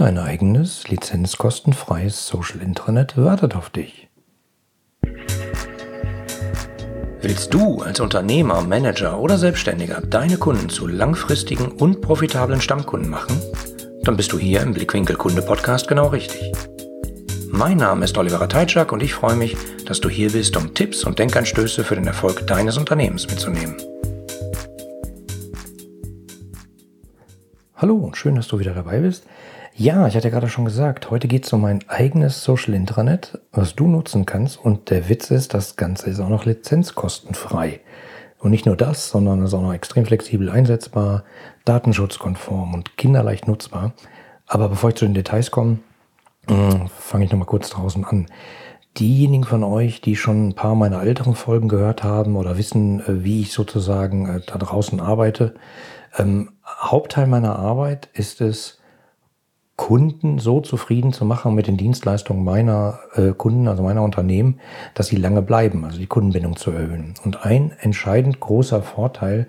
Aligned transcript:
Dein 0.00 0.16
eigenes 0.16 0.88
lizenzkostenfreies 0.88 2.26
Social 2.26 2.62
Intranet 2.62 3.18
wartet 3.18 3.54
auf 3.54 3.68
dich. 3.68 4.08
Willst 7.20 7.52
du 7.52 7.82
als 7.82 8.00
Unternehmer, 8.00 8.62
Manager 8.62 9.20
oder 9.20 9.36
Selbstständiger 9.36 10.00
deine 10.00 10.38
Kunden 10.38 10.70
zu 10.70 10.86
langfristigen 10.86 11.70
und 11.70 12.00
profitablen 12.00 12.62
Stammkunden 12.62 13.10
machen? 13.10 13.42
Dann 14.02 14.16
bist 14.16 14.32
du 14.32 14.38
hier 14.38 14.62
im 14.62 14.72
Blickwinkel 14.72 15.16
Kunde 15.16 15.42
Podcast 15.42 15.86
genau 15.86 16.06
richtig. 16.06 16.50
Mein 17.50 17.76
Name 17.76 18.06
ist 18.06 18.16
Oliver 18.16 18.48
Teitschak 18.48 18.92
und 18.92 19.02
ich 19.02 19.12
freue 19.12 19.36
mich, 19.36 19.54
dass 19.84 20.00
du 20.00 20.08
hier 20.08 20.32
bist, 20.32 20.56
um 20.56 20.72
Tipps 20.72 21.04
und 21.04 21.18
Denkanstöße 21.18 21.84
für 21.84 21.96
den 21.96 22.06
Erfolg 22.06 22.46
deines 22.46 22.78
Unternehmens 22.78 23.28
mitzunehmen. 23.28 23.76
Hallo 27.76 27.96
und 27.96 28.16
schön, 28.16 28.34
dass 28.34 28.48
du 28.48 28.58
wieder 28.58 28.72
dabei 28.72 29.00
bist. 29.00 29.26
Ja, 29.80 30.06
ich 30.06 30.14
hatte 30.14 30.30
gerade 30.30 30.50
schon 30.50 30.66
gesagt, 30.66 31.10
heute 31.10 31.26
geht 31.26 31.46
es 31.46 31.52
um 31.54 31.62
mein 31.62 31.80
eigenes 31.88 32.44
Social 32.44 32.74
Intranet, 32.74 33.38
was 33.50 33.74
du 33.74 33.86
nutzen 33.86 34.26
kannst. 34.26 34.62
Und 34.62 34.90
der 34.90 35.08
Witz 35.08 35.30
ist, 35.30 35.54
das 35.54 35.76
Ganze 35.76 36.10
ist 36.10 36.20
auch 36.20 36.28
noch 36.28 36.44
lizenzkostenfrei. 36.44 37.80
Und 38.38 38.50
nicht 38.50 38.66
nur 38.66 38.76
das, 38.76 39.08
sondern 39.08 39.40
es 39.40 39.48
ist 39.48 39.54
auch 39.54 39.62
noch 39.62 39.72
extrem 39.72 40.04
flexibel 40.04 40.50
einsetzbar, 40.50 41.24
datenschutzkonform 41.64 42.74
und 42.74 42.98
kinderleicht 42.98 43.48
nutzbar. 43.48 43.94
Aber 44.46 44.68
bevor 44.68 44.90
ich 44.90 44.96
zu 44.96 45.06
den 45.06 45.14
Details 45.14 45.50
komme, 45.50 45.78
hm, 46.46 46.88
fange 46.88 47.24
ich 47.24 47.30
nochmal 47.30 47.46
kurz 47.46 47.70
draußen 47.70 48.04
an. 48.04 48.26
Diejenigen 48.98 49.44
von 49.44 49.64
euch, 49.64 50.02
die 50.02 50.14
schon 50.14 50.48
ein 50.48 50.54
paar 50.54 50.74
meiner 50.74 51.02
älteren 51.02 51.34
Folgen 51.34 51.68
gehört 51.68 52.04
haben 52.04 52.36
oder 52.36 52.58
wissen, 52.58 53.00
äh, 53.00 53.24
wie 53.24 53.40
ich 53.40 53.54
sozusagen 53.54 54.28
äh, 54.28 54.40
da 54.46 54.58
draußen 54.58 55.00
arbeite, 55.00 55.54
ähm, 56.18 56.50
Hauptteil 56.66 57.26
meiner 57.26 57.58
Arbeit 57.58 58.10
ist 58.12 58.42
es, 58.42 58.79
Kunden 59.80 60.38
so 60.38 60.60
zufrieden 60.60 61.14
zu 61.14 61.24
machen 61.24 61.54
mit 61.54 61.66
den 61.66 61.78
Dienstleistungen 61.78 62.44
meiner 62.44 62.98
äh, 63.14 63.32
Kunden, 63.32 63.66
also 63.66 63.82
meiner 63.82 64.02
Unternehmen, 64.02 64.60
dass 64.92 65.06
sie 65.06 65.16
lange 65.16 65.40
bleiben, 65.40 65.86
also 65.86 65.98
die 65.98 66.06
Kundenbindung 66.06 66.56
zu 66.56 66.70
erhöhen. 66.70 67.14
Und 67.24 67.46
ein 67.46 67.72
entscheidend 67.80 68.40
großer 68.40 68.82
Vorteil, 68.82 69.48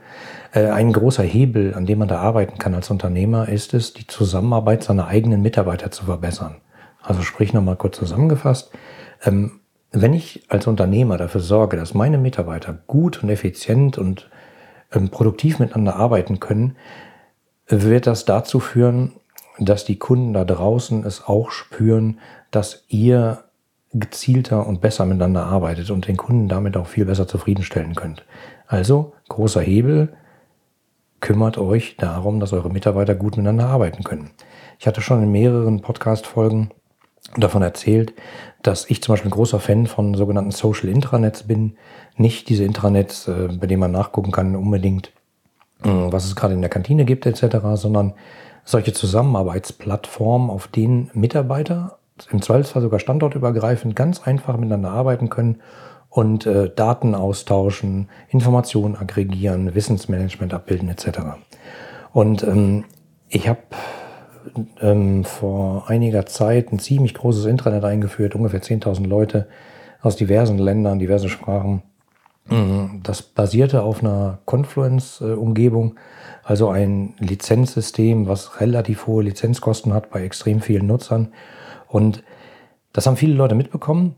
äh, 0.54 0.68
ein 0.68 0.94
großer 0.94 1.24
Hebel, 1.24 1.74
an 1.74 1.86
dem 1.86 2.00
man 2.00 2.08
da 2.08 2.20
arbeiten 2.20 2.58
kann 2.58 2.74
als 2.74 2.90
Unternehmer, 2.90 3.50
ist 3.50 3.74
es, 3.74 3.92
die 3.92 4.08
Zusammenarbeit 4.08 4.84
seiner 4.84 5.08
eigenen 5.08 5.42
Mitarbeiter 5.42 5.92
zu 5.92 6.06
verbessern. 6.06 6.62
Also 7.02 7.24
sprich 7.24 7.52
nochmal 7.52 7.76
kurz 7.76 7.98
zusammengefasst, 7.98 8.72
ähm, 9.26 9.60
wenn 9.92 10.14
ich 10.14 10.46
als 10.48 10.66
Unternehmer 10.66 11.18
dafür 11.18 11.42
sorge, 11.42 11.76
dass 11.76 11.94
meine 11.94 12.18
Mitarbeiter 12.18 12.80
gut 12.88 13.22
und 13.22 13.28
effizient 13.28 13.98
und 13.98 14.30
ähm, 14.94 15.10
produktiv 15.10 15.60
miteinander 15.60 15.98
arbeiten 15.98 16.40
können, 16.40 16.78
wird 17.68 18.08
das 18.08 18.24
dazu 18.24 18.62
führen, 18.62 19.12
dass 19.60 19.86
die 19.86 20.00
Kunden 20.00 20.34
da 20.34 20.46
draußen 20.46 21.06
es 21.06 21.26
auch 21.26 21.52
spüren, 21.52 22.20
dass 22.52 22.86
ihr 22.88 23.44
gezielter 23.94 24.66
und 24.68 24.82
besser 24.82 25.06
miteinander 25.06 25.46
arbeitet 25.46 25.92
und 25.92 26.08
den 26.08 26.18
Kunden 26.18 26.48
damit 26.48 26.78
auch 26.78 26.88
viel 26.88 27.06
besser 27.06 27.28
zufriedenstellen 27.28 27.96
könnt. 27.96 28.26
Also 28.68 29.14
großer 29.28 29.62
Hebel, 29.62 30.14
kümmert 31.20 31.58
euch 31.58 31.96
darum, 31.98 32.40
dass 32.40 32.52
eure 32.52 32.70
Mitarbeiter 32.70 33.16
gut 33.16 33.38
miteinander 33.38 33.68
arbeiten 33.68 34.04
können. 34.04 34.32
Ich 34.80 34.88
hatte 34.88 35.02
schon 35.02 35.24
in 35.24 35.32
mehreren 35.32 35.82
Podcast-Folgen 35.82 36.72
davon 37.38 37.62
erzählt, 37.62 38.14
dass 38.64 38.90
ich 38.90 39.02
zum 39.02 39.14
Beispiel 39.14 39.30
ein 39.30 39.36
großer 39.36 39.60
Fan 39.60 39.86
von 39.86 40.16
sogenannten 40.16 40.52
Social 40.52 40.90
Intranets 40.90 41.44
bin. 41.44 41.78
Nicht 42.18 42.50
diese 42.50 42.64
Intranets, 42.64 43.28
äh, 43.28 43.50
bei 43.60 43.68
denen 43.68 43.80
man 43.80 43.92
nachgucken 43.92 44.32
kann 44.32 44.56
unbedingt, 44.56 45.14
äh, 45.84 45.90
was 45.90 46.26
es 46.26 46.36
gerade 46.36 46.56
in 46.56 46.62
der 46.62 46.70
Kantine 46.70 47.06
gibt 47.06 47.26
etc., 47.26 47.58
sondern 47.76 48.14
solche 48.64 48.94
Zusammenarbeitsplattformen, 48.94 50.50
auf 50.50 50.68
denen 50.68 51.10
Mitarbeiter 51.14 51.98
im 52.32 52.42
Zweifelsfall 52.42 52.82
sogar 52.82 53.00
standortübergreifend 53.00 53.96
ganz 53.96 54.22
einfach 54.22 54.58
miteinander 54.58 54.92
arbeiten 54.92 55.30
können 55.30 55.62
und 56.10 56.46
äh, 56.46 56.70
Daten 56.70 57.16
austauschen, 57.16 58.10
Informationen 58.30 58.96
aggregieren, 58.96 59.74
Wissensmanagement 59.74 60.54
abbilden 60.54 60.90
etc. 60.90 61.20
Und 62.12 62.44
ähm, 62.44 62.84
ich 63.30 63.48
habe 63.48 63.62
ähm, 64.82 65.24
vor 65.24 65.90
einiger 65.90 66.26
Zeit 66.26 66.72
ein 66.72 66.80
ziemlich 66.80 67.14
großes 67.14 67.46
Intranet 67.46 67.84
eingeführt, 67.86 68.36
ungefähr 68.36 68.62
10.000 68.62 69.08
Leute 69.08 69.48
aus 70.02 70.16
diversen 70.16 70.58
Ländern, 70.58 71.00
diversen 71.00 71.30
Sprachen. 71.30 71.84
Mhm. 72.50 73.02
Das 73.04 73.22
basierte 73.22 73.84
auf 73.84 74.04
einer 74.04 74.40
Confluence-Umgebung, 74.46 75.96
also 76.44 76.70
ein 76.70 77.14
Lizenzsystem, 77.20 78.28
was 78.28 78.60
relativ 78.62 79.08
hohe 79.08 79.24
Lizenzkosten 79.24 79.94
hat 79.94 80.10
bei 80.10 80.24
extrem 80.24 80.62
vielen 80.62 80.88
Nutzern. 80.88 81.34
Und 81.88 82.24
das 82.94 83.08
haben 83.08 83.18
viele 83.18 83.34
Leute 83.34 83.56
mitbekommen, 83.56 84.16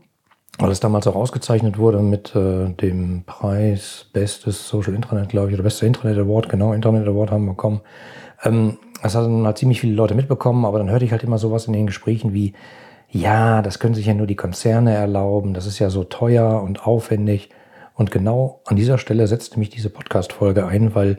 weil 0.58 0.70
es 0.70 0.80
damals 0.80 1.06
auch 1.06 1.16
ausgezeichnet 1.16 1.78
wurde 1.78 2.00
mit 2.00 2.34
äh, 2.34 2.70
dem 2.70 3.24
Preis 3.24 4.06
Bestes 4.12 4.68
Social 4.68 4.94
Intranet, 4.94 5.28
glaube 5.28 5.48
ich, 5.48 5.54
oder 5.54 5.64
Beste 5.64 5.86
Internet 5.86 6.18
Award, 6.18 6.48
genau, 6.48 6.72
Internet 6.72 7.06
Award 7.08 7.30
haben 7.30 7.44
wir 7.44 7.52
bekommen. 7.52 7.80
Ähm, 8.42 8.78
das 9.02 9.14
haben 9.14 9.44
halt 9.44 9.58
ziemlich 9.58 9.80
viele 9.80 9.94
Leute 9.94 10.14
mitbekommen, 10.14 10.64
aber 10.64 10.78
dann 10.78 10.90
hörte 10.90 11.04
ich 11.04 11.12
halt 11.12 11.22
immer 11.24 11.38
sowas 11.38 11.66
in 11.66 11.72
den 11.72 11.86
Gesprächen 11.86 12.32
wie, 12.32 12.54
ja, 13.10 13.62
das 13.62 13.78
können 13.78 13.94
sich 13.94 14.06
ja 14.06 14.14
nur 14.14 14.26
die 14.26 14.34
Konzerne 14.34 14.94
erlauben, 14.94 15.54
das 15.54 15.66
ist 15.66 15.78
ja 15.78 15.90
so 15.90 16.04
teuer 16.04 16.62
und 16.62 16.86
aufwendig. 16.86 17.50
Und 17.94 18.10
genau 18.10 18.60
an 18.64 18.76
dieser 18.76 18.98
Stelle 18.98 19.26
setzte 19.28 19.58
mich 19.58 19.70
diese 19.70 19.88
Podcast-Folge 19.88 20.66
ein, 20.66 20.94
weil 20.94 21.18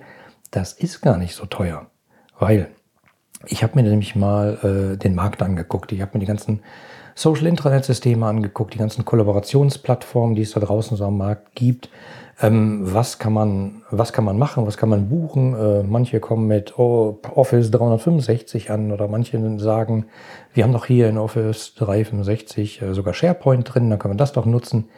das 0.51 0.73
ist 0.73 1.01
gar 1.01 1.17
nicht 1.17 1.35
so 1.35 1.45
teuer. 1.45 1.87
Weil 2.39 2.69
ich 3.47 3.63
habe 3.63 3.75
mir 3.75 3.87
nämlich 3.87 4.15
mal 4.15 4.93
äh, 4.93 4.97
den 4.97 5.15
Markt 5.15 5.41
angeguckt. 5.41 5.91
Ich 5.91 6.01
habe 6.01 6.11
mir 6.13 6.19
die 6.19 6.25
ganzen 6.25 6.61
Social 7.15 7.47
Intranet-Systeme 7.47 8.25
angeguckt, 8.25 8.73
die 8.73 8.77
ganzen 8.77 9.05
Kollaborationsplattformen, 9.05 10.35
die 10.35 10.41
es 10.41 10.51
da 10.51 10.59
draußen 10.59 10.97
so 10.97 11.05
am 11.05 11.17
Markt 11.17 11.55
gibt. 11.55 11.89
Ähm, 12.41 12.81
was, 12.93 13.17
kann 13.17 13.31
man, 13.31 13.83
was 13.89 14.11
kann 14.11 14.25
man 14.25 14.37
machen, 14.37 14.67
was 14.67 14.75
kann 14.75 14.89
man 14.89 15.07
buchen? 15.07 15.53
Äh, 15.53 15.83
manche 15.83 16.19
kommen 16.19 16.47
mit 16.47 16.77
oh, 16.77 17.19
Office 17.33 17.71
365 17.71 18.71
an 18.71 18.91
oder 18.91 19.07
manche 19.07 19.39
sagen, 19.59 20.07
wir 20.53 20.65
haben 20.65 20.73
doch 20.73 20.85
hier 20.85 21.07
in 21.07 21.17
Office 21.17 21.75
365 21.75 22.81
äh, 22.81 22.93
sogar 22.93 23.13
SharePoint 23.13 23.73
drin, 23.73 23.89
dann 23.89 23.99
können 23.99 24.15
wir 24.15 24.17
das 24.17 24.33
doch 24.33 24.45
nutzen. 24.45 24.89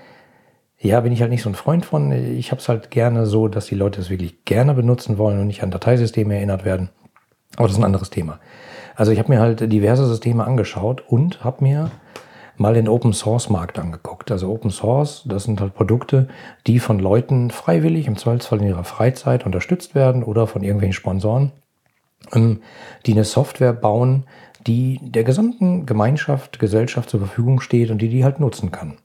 Ja, 0.79 0.99
bin 1.01 1.11
ich 1.11 1.21
halt 1.21 1.31
nicht 1.31 1.41
so 1.41 1.49
ein 1.49 1.55
Freund 1.55 1.85
von. 1.85 2.11
Ich 2.11 2.51
habe 2.51 2.61
es 2.61 2.69
halt 2.69 2.91
gerne 2.91 3.25
so, 3.25 3.47
dass 3.47 3.65
die 3.65 3.75
Leute 3.75 3.99
es 3.99 4.11
wirklich 4.11 4.45
gerne 4.45 4.75
benutzen 4.75 5.17
wollen 5.17 5.39
und 5.39 5.47
nicht 5.47 5.63
an 5.63 5.71
Dateisysteme 5.71 6.35
erinnert 6.35 6.65
werden. 6.65 6.89
Aber 7.55 7.63
das 7.63 7.73
ist 7.73 7.79
ein 7.79 7.85
anderes 7.85 8.11
Thema. 8.11 8.39
Also 8.95 9.11
ich 9.11 9.19
habe 9.19 9.31
mir 9.31 9.39
halt 9.39 9.71
diverse 9.71 10.05
Systeme 10.05 10.45
angeschaut 10.45 11.03
und 11.07 11.43
habe 11.43 11.63
mir 11.63 11.91
mal 12.57 12.73
den 12.73 12.87
Open 12.87 13.13
Source 13.13 13.49
Markt 13.49 13.79
angeguckt. 13.79 14.31
Also 14.31 14.51
Open 14.51 14.69
Source, 14.69 15.23
das 15.25 15.43
sind 15.43 15.61
halt 15.61 15.73
Produkte, 15.73 16.27
die 16.67 16.79
von 16.79 16.99
Leuten 16.99 17.49
freiwillig, 17.49 18.07
im 18.07 18.17
Zweifelsfall 18.17 18.59
in 18.59 18.67
ihrer 18.67 18.83
Freizeit 18.83 19.45
unterstützt 19.45 19.95
werden 19.95 20.23
oder 20.23 20.45
von 20.45 20.63
irgendwelchen 20.63 20.93
Sponsoren, 20.93 21.51
ähm, 22.33 22.61
die 23.05 23.13
eine 23.13 23.23
Software 23.23 23.73
bauen, 23.73 24.25
die 24.65 24.99
der 25.01 25.23
gesamten 25.23 25.85
Gemeinschaft, 25.85 26.59
Gesellschaft 26.59 27.09
zur 27.09 27.19
Verfügung 27.19 27.61
steht 27.61 27.89
und 27.89 28.01
die 28.01 28.09
die 28.09 28.23
halt 28.23 28.39
nutzen 28.39 28.71
kann. 28.71 28.97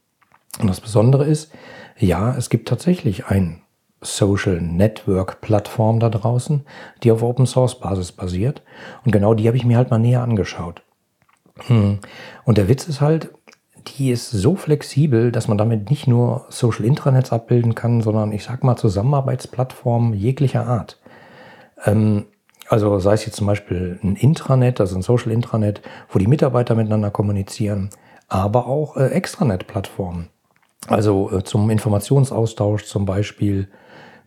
Und 0.59 0.67
das 0.67 0.81
Besondere 0.81 1.25
ist, 1.25 1.51
ja, 1.97 2.35
es 2.35 2.49
gibt 2.49 2.67
tatsächlich 2.67 3.27
ein 3.27 3.61
Social 4.01 4.61
Network 4.61 5.41
Plattform 5.41 5.99
da 5.99 6.09
draußen, 6.09 6.65
die 7.03 7.11
auf 7.11 7.23
Open 7.23 7.45
Source 7.45 7.79
Basis 7.79 8.11
basiert. 8.11 8.61
Und 9.05 9.11
genau 9.11 9.33
die 9.33 9.47
habe 9.47 9.57
ich 9.57 9.65
mir 9.65 9.77
halt 9.77 9.89
mal 9.89 9.99
näher 9.99 10.21
angeschaut. 10.21 10.83
Hm. 11.67 11.99
Und 12.43 12.57
der 12.57 12.67
Witz 12.67 12.87
ist 12.87 13.01
halt, 13.01 13.31
die 13.87 14.11
ist 14.11 14.31
so 14.31 14.55
flexibel, 14.55 15.31
dass 15.31 15.47
man 15.47 15.57
damit 15.57 15.89
nicht 15.89 16.07
nur 16.07 16.45
Social 16.49 16.85
Intranets 16.85 17.31
abbilden 17.31 17.75
kann, 17.75 18.01
sondern 18.01 18.31
ich 18.31 18.43
sag 18.43 18.63
mal 18.63 18.77
Zusammenarbeitsplattformen 18.77 20.13
jeglicher 20.13 20.67
Art. 20.67 20.99
Ähm, 21.85 22.25
also 22.69 22.97
sei 22.99 23.13
es 23.13 23.25
jetzt 23.25 23.35
zum 23.35 23.47
Beispiel 23.47 23.99
ein 24.03 24.15
Intranet, 24.15 24.79
also 24.79 24.95
ein 24.95 25.01
Social 25.01 25.31
Intranet, 25.31 25.81
wo 26.09 26.17
die 26.17 26.27
Mitarbeiter 26.27 26.75
miteinander 26.75 27.11
kommunizieren, 27.11 27.89
aber 28.29 28.67
auch 28.67 28.95
äh, 28.95 29.07
Extranet-Plattformen. 29.07 30.29
Also 30.87 31.31
äh, 31.31 31.43
zum 31.43 31.69
Informationsaustausch 31.69 32.85
zum 32.85 33.05
Beispiel 33.05 33.67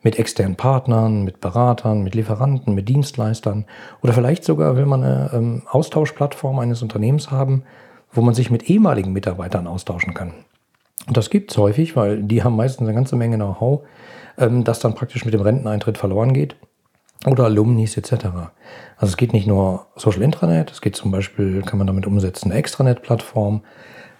mit 0.03 0.19
externen 0.19 0.56
Partnern, 0.56 1.25
mit 1.25 1.41
Beratern, 1.41 2.03
mit 2.03 2.14
Lieferanten, 2.14 2.75
mit 2.75 2.88
Dienstleistern 2.88 3.64
oder 4.03 4.12
vielleicht 4.12 4.44
sogar 4.44 4.76
will 4.76 4.87
man 4.87 5.03
eine 5.03 5.31
ähm, 5.32 5.62
Austauschplattform 5.69 6.58
eines 6.58 6.82
Unternehmens 6.82 7.31
haben, 7.31 7.64
wo 8.12 8.20
man 8.20 8.35
sich 8.35 8.50
mit 8.50 8.70
ehemaligen 8.70 9.12
Mitarbeitern 9.12 9.67
austauschen 9.67 10.14
kann. 10.14 10.32
Und 11.06 11.17
das 11.17 11.31
gibt's 11.31 11.56
häufig, 11.56 11.97
weil 11.97 12.23
die 12.23 12.43
haben 12.43 12.56
meistens 12.56 12.87
eine 12.87 12.94
ganze 12.94 13.17
Menge 13.17 13.37
Know-how, 13.37 13.82
ähm, 14.38 14.64
das 14.64 14.81
dann 14.81 14.94
praktisch 14.94 15.25
mit 15.25 15.35
dem 15.35 15.41
Renteneintritt 15.41 15.99
verloren 15.99 16.32
geht 16.32 16.56
oder 17.26 17.44
Alumnis 17.44 17.97
etc. 17.97 18.26
Also 18.97 19.11
es 19.11 19.17
geht 19.17 19.32
nicht 19.32 19.47
nur 19.47 19.87
Social 19.97 20.23
Intranet, 20.23 20.70
es 20.70 20.81
geht 20.81 20.97
zum 20.97 21.11
Beispiel, 21.11 21.62
kann 21.62 21.79
man 21.79 21.87
damit 21.87 22.06
umsetzen, 22.06 22.50
eine 22.50 22.61
Extranet-Plattform, 22.61 23.62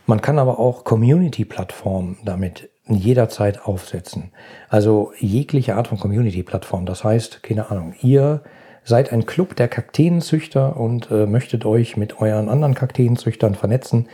man 0.07 0.23
kann 0.23 0.39
aber 0.39 0.59
auch 0.59 0.85
Community-Plattformen 0.85 2.19
damit 2.25 2.71
jederzeit 2.89 3.67
aufsetzen. 3.67 4.31
Also 4.69 5.13
jegliche 5.19 5.75
Art 5.75 5.89
von 5.89 5.99
Community-Plattform. 5.99 6.87
Das 6.87 7.05
heißt, 7.05 7.43
keine 7.43 7.71
Ahnung, 7.71 7.95
ihr 8.01 8.43
seid 8.85 9.13
ein 9.13 9.27
Club 9.27 9.57
der 9.57 9.67
Kakteenzüchter 9.67 10.77
und 10.77 11.11
äh, 11.11 11.27
möchtet 11.27 11.65
euch 11.65 11.97
mit 11.97 12.21
euren 12.21 12.49
anderen 12.49 12.75
Kakteenzüchtern 12.75 13.57
vernetzen, 13.57 14.09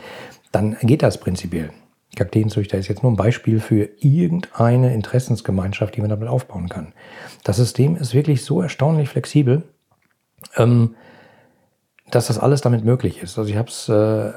dann 0.51 0.77
geht 0.81 1.03
das 1.03 1.19
prinzipiell. 1.19 1.69
Kakteenzüchter 2.15 2.77
ist 2.77 2.87
jetzt 2.87 3.03
nur 3.03 3.11
ein 3.11 3.15
Beispiel 3.15 3.59
für 3.59 3.89
irgendeine 3.99 4.93
Interessensgemeinschaft, 4.93 5.95
die 5.95 6.01
man 6.01 6.09
damit 6.09 6.27
aufbauen 6.27 6.69
kann. 6.69 6.93
Das 7.43 7.57
System 7.57 7.95
ist 7.95 8.13
wirklich 8.13 8.43
so 8.43 8.61
erstaunlich 8.61 9.09
flexibel, 9.09 9.63
ähm, 10.57 10.95
dass 12.09 12.27
das 12.27 12.39
alles 12.39 12.61
damit 12.61 12.83
möglich 12.83 13.21
ist. 13.21 13.37
Also 13.37 13.49
ich 13.49 13.57
habe 13.57 13.69
es 13.69 13.89
äh, 13.89 14.31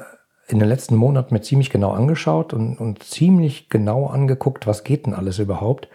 in 0.47 0.59
den 0.59 0.67
letzten 0.67 0.95
Monaten 0.95 1.33
mir 1.33 1.41
ziemlich 1.41 1.69
genau 1.69 1.91
angeschaut 1.91 2.53
und, 2.53 2.79
und 2.79 3.03
ziemlich 3.03 3.69
genau 3.69 4.07
angeguckt, 4.07 4.65
was 4.65 4.83
geht 4.83 5.05
denn 5.05 5.13
alles 5.13 5.39
überhaupt. 5.39 5.89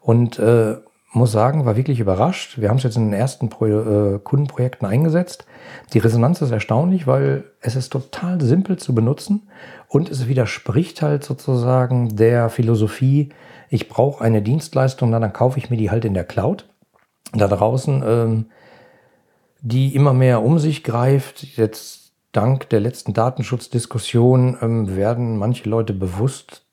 Und 0.00 0.38
äh, 0.38 0.76
muss 1.14 1.32
sagen, 1.32 1.64
war 1.64 1.76
wirklich 1.76 2.00
überrascht. 2.00 2.58
Wir 2.58 2.68
haben 2.68 2.76
es 2.76 2.82
jetzt 2.82 2.96
in 2.96 3.06
den 3.06 3.18
ersten 3.18 3.48
Pro 3.48 3.66
äh, 3.66 4.18
Kundenprojekten 4.18 4.86
eingesetzt. 4.86 5.46
Die 5.92 6.00
Resonanz 6.00 6.42
ist 6.42 6.50
erstaunlich, 6.50 7.06
weil 7.06 7.44
es 7.60 7.76
ist 7.76 7.90
total 7.90 8.40
simpel 8.40 8.76
zu 8.76 8.94
benutzen 8.94 9.48
und 9.88 10.10
es 10.10 10.28
widerspricht 10.28 11.02
halt 11.02 11.24
sozusagen 11.24 12.16
der 12.16 12.50
Philosophie, 12.50 13.30
ich 13.70 13.88
brauche 13.88 14.22
eine 14.22 14.42
Dienstleistung, 14.42 15.10
dann, 15.12 15.22
dann 15.22 15.32
kaufe 15.32 15.58
ich 15.58 15.70
mir 15.70 15.76
die 15.76 15.90
halt 15.90 16.04
in 16.04 16.14
der 16.14 16.24
Cloud. 16.24 16.68
Da 17.32 17.48
draußen, 17.48 18.02
ähm, 18.06 18.46
die 19.60 19.94
immer 19.94 20.12
mehr 20.12 20.42
um 20.42 20.58
sich 20.58 20.84
greift, 20.84 21.56
jetzt 21.56 22.03
dank 22.34 22.68
der 22.68 22.80
letzten 22.80 23.14
Datenschutzdiskussion 23.14 24.58
ähm, 24.60 24.96
werden 24.96 25.38
manche 25.38 25.68
Leute 25.68 25.94
bewusst 25.94 26.64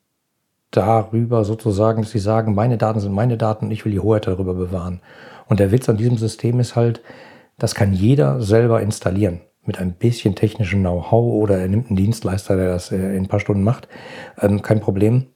darüber 0.72 1.44
sozusagen, 1.46 2.02
dass 2.02 2.12
sie 2.12 2.20
sagen, 2.20 2.56
meine 2.56 2.78
Daten 2.78 3.00
sind 3.00 3.14
meine 3.14 3.38
Daten 3.38 3.66
und 3.66 3.72
ich 3.72 3.86
will 3.86 3.92
die 3.92 4.00
Hoheit 4.00 4.28
darüber 4.28 4.54
bewahren. 4.54 5.02
Und 5.48 5.60
der 5.60 5.72
Witz 5.72 5.90
an 5.90 5.98
diesem 5.98 6.18
System 6.18 6.60
ist 6.60 6.76
halt, 6.76 7.02
das 7.58 7.76
kann 7.76 7.94
jeder 7.94 8.42
selber 8.42 8.82
installieren. 8.82 9.42
Mit 9.64 9.78
ein 9.78 9.94
bisschen 9.94 10.34
technischem 10.34 10.80
Know-how 10.80 11.44
oder 11.44 11.60
er 11.60 11.68
nimmt 11.68 11.88
einen 11.88 11.98
Dienstleister, 11.98 12.56
der 12.56 12.70
das 12.70 12.92
äh, 12.92 12.96
in 12.98 13.24
ein 13.24 13.28
paar 13.28 13.40
Stunden 13.40 13.64
macht. 13.64 13.88
Ähm, 14.40 14.64
kein 14.64 14.80
Problem. 14.80 15.28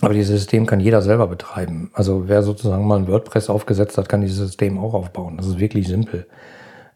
Aber 0.00 0.14
dieses 0.14 0.36
System 0.36 0.66
kann 0.66 0.80
jeder 0.80 1.02
selber 1.02 1.26
betreiben. 1.26 1.90
Also 1.92 2.28
wer 2.28 2.42
sozusagen 2.42 2.86
mal 2.86 2.98
ein 2.98 3.08
WordPress 3.08 3.50
aufgesetzt 3.50 3.98
hat, 3.98 4.08
kann 4.08 4.20
dieses 4.20 4.38
System 4.38 4.78
auch 4.78 4.94
aufbauen. 4.94 5.36
Das 5.36 5.46
ist 5.46 5.58
wirklich 5.60 5.86
simpel. 5.86 6.26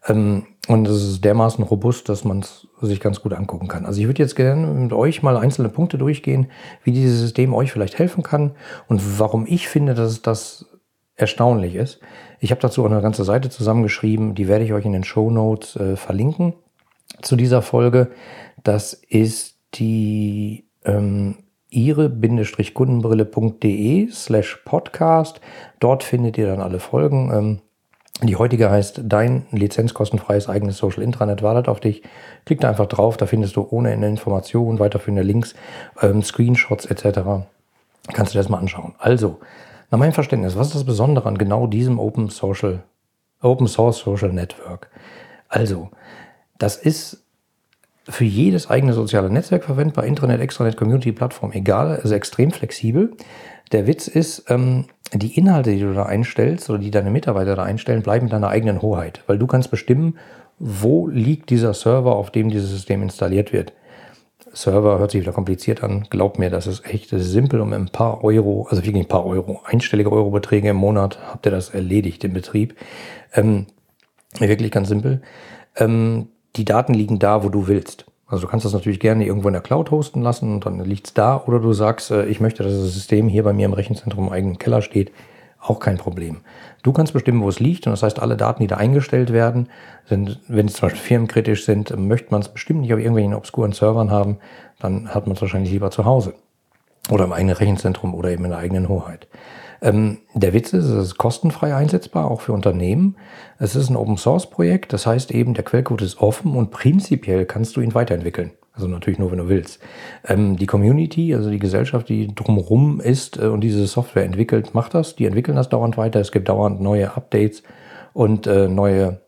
Ähm, 0.06 0.46
und 0.68 0.86
es 0.86 1.02
ist 1.02 1.24
dermaßen 1.24 1.64
robust, 1.64 2.08
dass 2.08 2.24
man 2.24 2.40
es 2.40 2.68
sich 2.80 3.00
ganz 3.00 3.20
gut 3.20 3.32
angucken 3.32 3.68
kann. 3.68 3.84
Also 3.84 4.00
ich 4.00 4.06
würde 4.06 4.22
jetzt 4.22 4.36
gerne 4.36 4.66
mit 4.68 4.92
euch 4.92 5.22
mal 5.22 5.36
einzelne 5.36 5.68
Punkte 5.68 5.98
durchgehen, 5.98 6.50
wie 6.84 6.92
dieses 6.92 7.20
System 7.20 7.52
euch 7.52 7.72
vielleicht 7.72 7.98
helfen 7.98 8.22
kann 8.22 8.52
und 8.88 9.18
warum 9.18 9.44
ich 9.46 9.68
finde, 9.68 9.94
dass 9.94 10.22
das 10.22 10.66
erstaunlich 11.16 11.74
ist. 11.74 12.00
Ich 12.40 12.50
habe 12.50 12.60
dazu 12.60 12.82
auch 12.82 12.90
eine 12.90 13.02
ganze 13.02 13.24
Seite 13.24 13.50
zusammengeschrieben, 13.50 14.34
die 14.34 14.48
werde 14.48 14.64
ich 14.64 14.72
euch 14.72 14.84
in 14.84 14.92
den 14.92 15.04
Show 15.04 15.30
Notes 15.30 15.76
äh, 15.76 15.96
verlinken 15.96 16.54
zu 17.20 17.36
dieser 17.36 17.62
Folge. 17.62 18.10
Das 18.62 18.94
ist 18.94 19.56
die 19.74 20.66
ähm, 20.84 21.36
ihre-kundenbrille.de 21.70 24.10
slash 24.10 24.62
podcast. 24.64 25.40
Dort 25.80 26.04
findet 26.04 26.38
ihr 26.38 26.46
dann 26.46 26.60
alle 26.60 26.80
Folgen. 26.80 27.30
Ähm, 27.32 27.60
die 28.28 28.36
heutige 28.36 28.70
heißt 28.70 29.02
Dein 29.04 29.46
lizenzkostenfreies 29.50 30.48
eigenes 30.48 30.78
Social 30.78 31.02
Intranet 31.02 31.42
wartet 31.42 31.68
auf 31.68 31.80
dich. 31.80 32.02
Klick 32.44 32.60
da 32.60 32.68
einfach 32.68 32.86
drauf, 32.86 33.16
da 33.16 33.26
findest 33.26 33.56
du 33.56 33.66
ohne 33.68 33.92
Ende 33.92 34.06
Informationen, 34.08 34.78
weiterführende 34.78 35.22
Links, 35.22 35.54
ähm, 36.00 36.22
Screenshots 36.22 36.86
etc. 36.86 37.20
Kannst 38.12 38.32
du 38.32 38.38
dir 38.38 38.42
das 38.42 38.48
mal 38.48 38.58
anschauen. 38.58 38.94
Also, 38.98 39.40
nach 39.90 39.98
meinem 39.98 40.12
Verständnis, 40.12 40.56
was 40.56 40.68
ist 40.68 40.76
das 40.76 40.84
Besondere 40.84 41.28
an 41.28 41.38
genau 41.38 41.66
diesem 41.66 41.98
Open 41.98 42.28
Social, 42.28 42.82
Open 43.40 43.66
Source 43.66 43.98
Social 43.98 44.32
Network? 44.32 44.88
Also, 45.48 45.90
das 46.58 46.76
ist 46.76 47.21
für 48.08 48.24
jedes 48.24 48.68
eigene 48.68 48.92
soziale 48.92 49.30
Netzwerk 49.30 49.64
verwendbar, 49.64 50.04
Intranet, 50.04 50.40
Extranet, 50.40 50.76
Community, 50.76 51.12
Plattform, 51.12 51.52
egal, 51.52 52.00
ist 52.02 52.10
extrem 52.10 52.50
flexibel. 52.50 53.12
Der 53.70 53.86
Witz 53.86 54.08
ist, 54.08 54.44
ähm, 54.48 54.86
die 55.14 55.36
Inhalte, 55.38 55.72
die 55.72 55.80
du 55.80 55.92
da 55.92 56.04
einstellst 56.04 56.68
oder 56.70 56.78
die 56.78 56.90
deine 56.90 57.10
Mitarbeiter 57.10 57.54
da 57.54 57.62
einstellen, 57.62 58.02
bleiben 58.02 58.28
deiner 58.28 58.48
eigenen 58.48 58.82
Hoheit, 58.82 59.22
weil 59.26 59.38
du 59.38 59.46
kannst 59.46 59.70
bestimmen, 59.70 60.18
wo 60.58 61.08
liegt 61.08 61.50
dieser 61.50 61.74
Server, 61.74 62.16
auf 62.16 62.30
dem 62.30 62.48
dieses 62.48 62.70
System 62.70 63.02
installiert 63.02 63.52
wird. 63.52 63.72
Server 64.54 64.98
hört 64.98 65.10
sich 65.10 65.22
wieder 65.22 65.32
kompliziert 65.32 65.82
an. 65.82 66.06
Glaub 66.10 66.38
mir, 66.38 66.50
das 66.50 66.66
ist 66.66 66.84
echt 66.86 67.08
simpel. 67.10 67.60
Um 67.60 67.72
ein 67.72 67.88
paar 67.88 68.22
Euro, 68.22 68.66
also 68.68 68.84
wirklich 68.84 69.04
ein 69.04 69.08
paar 69.08 69.24
Euro, 69.24 69.62
einstellige 69.64 70.12
Eurobeträge 70.12 70.68
im 70.68 70.76
Monat 70.76 71.18
habt 71.26 71.46
ihr 71.46 71.52
das 71.52 71.70
erledigt 71.70 72.22
im 72.24 72.34
Betrieb. 72.34 72.76
Ähm, 73.34 73.66
wirklich 74.38 74.70
ganz 74.70 74.88
simpel. 74.88 75.22
Ähm, 75.76 76.28
die 76.56 76.64
Daten 76.64 76.94
liegen 76.94 77.18
da, 77.18 77.44
wo 77.44 77.48
du 77.48 77.66
willst. 77.66 78.06
Also 78.26 78.46
du 78.46 78.50
kannst 78.50 78.64
das 78.64 78.72
natürlich 78.72 79.00
gerne 79.00 79.26
irgendwo 79.26 79.48
in 79.48 79.52
der 79.52 79.62
Cloud 79.62 79.90
hosten 79.90 80.22
lassen 80.22 80.54
und 80.54 80.64
dann 80.64 80.80
liegt 80.80 81.08
es 81.08 81.14
da. 81.14 81.42
Oder 81.46 81.60
du 81.60 81.72
sagst, 81.74 82.10
äh, 82.10 82.24
ich 82.24 82.40
möchte, 82.40 82.62
dass 82.62 82.72
das 82.72 82.94
System 82.94 83.28
hier 83.28 83.42
bei 83.42 83.52
mir 83.52 83.66
im 83.66 83.74
Rechenzentrum 83.74 84.26
im 84.26 84.32
eigenen 84.32 84.58
Keller 84.58 84.80
steht. 84.80 85.12
Auch 85.60 85.78
kein 85.78 85.98
Problem. 85.98 86.40
Du 86.82 86.92
kannst 86.92 87.12
bestimmen, 87.12 87.42
wo 87.42 87.48
es 87.48 87.60
liegt. 87.60 87.86
Und 87.86 87.92
das 87.92 88.02
heißt, 88.02 88.20
alle 88.20 88.36
Daten, 88.36 88.62
die 88.62 88.66
da 88.66 88.78
eingestellt 88.78 89.32
werden, 89.32 89.68
sind, 90.06 90.40
wenn 90.48 90.66
sie 90.66 90.74
zum 90.74 90.88
Beispiel 90.88 91.02
firmenkritisch 91.02 91.64
sind, 91.64 91.96
möchte 91.96 92.30
man 92.30 92.40
es 92.40 92.48
bestimmt 92.48 92.80
nicht 92.80 92.92
auf 92.92 92.98
irgendwelchen 92.98 93.34
obskuren 93.34 93.72
Servern 93.72 94.10
haben. 94.10 94.38
Dann 94.80 95.14
hat 95.14 95.26
man 95.26 95.36
es 95.36 95.42
wahrscheinlich 95.42 95.70
lieber 95.70 95.90
zu 95.90 96.04
Hause. 96.04 96.34
Oder 97.10 97.24
im 97.24 97.32
eigenen 97.32 97.56
Rechenzentrum 97.56 98.14
oder 98.14 98.30
eben 98.30 98.44
in 98.44 98.50
der 98.50 98.58
eigenen 98.58 98.88
Hoheit. 98.88 99.28
Ähm, 99.82 100.18
der 100.32 100.54
Witz 100.54 100.72
ist, 100.72 100.84
es 100.84 101.06
ist 101.08 101.18
kostenfrei 101.18 101.74
einsetzbar, 101.74 102.30
auch 102.30 102.40
für 102.40 102.52
Unternehmen. 102.52 103.16
Es 103.58 103.74
ist 103.74 103.90
ein 103.90 103.96
Open-Source-Projekt, 103.96 104.92
das 104.92 105.06
heißt 105.06 105.32
eben, 105.32 105.54
der 105.54 105.64
Quellcode 105.64 106.02
ist 106.02 106.20
offen 106.20 106.54
und 106.56 106.70
prinzipiell 106.70 107.44
kannst 107.44 107.76
du 107.76 107.80
ihn 107.80 107.94
weiterentwickeln. 107.94 108.52
Also 108.74 108.88
natürlich 108.88 109.18
nur, 109.18 109.30
wenn 109.30 109.38
du 109.38 109.48
willst. 109.48 109.80
Ähm, 110.26 110.56
die 110.56 110.66
Community, 110.66 111.34
also 111.34 111.50
die 111.50 111.58
Gesellschaft, 111.58 112.08
die 112.08 112.34
drumherum 112.34 113.00
ist 113.00 113.38
äh, 113.38 113.46
und 113.46 113.60
diese 113.60 113.86
Software 113.86 114.24
entwickelt, 114.24 114.74
macht 114.74 114.94
das. 114.94 115.16
Die 115.16 115.26
entwickeln 115.26 115.56
das 115.56 115.68
dauernd 115.68 115.98
weiter. 115.98 116.20
Es 116.20 116.32
gibt 116.32 116.48
dauernd 116.48 116.80
neue 116.80 117.14
Updates 117.14 117.62
und 118.14 118.46
äh, 118.46 118.68
neue 118.68 119.20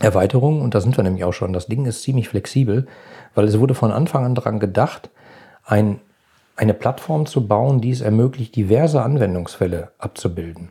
Erweiterungen. 0.00 0.62
Und 0.62 0.74
da 0.76 0.80
sind 0.80 0.96
wir 0.96 1.02
nämlich 1.02 1.24
auch 1.24 1.32
schon. 1.32 1.52
Das 1.52 1.66
Ding 1.66 1.86
ist 1.86 2.02
ziemlich 2.02 2.28
flexibel, 2.28 2.86
weil 3.34 3.46
es 3.46 3.58
wurde 3.58 3.74
von 3.74 3.90
Anfang 3.90 4.24
an 4.24 4.36
daran 4.36 4.60
gedacht, 4.60 5.10
ein 5.64 6.00
eine 6.58 6.74
Plattform 6.74 7.26
zu 7.26 7.46
bauen, 7.46 7.80
die 7.80 7.90
es 7.90 8.00
ermöglicht, 8.00 8.56
diverse 8.56 9.02
Anwendungsfälle 9.02 9.92
abzubilden. 9.98 10.70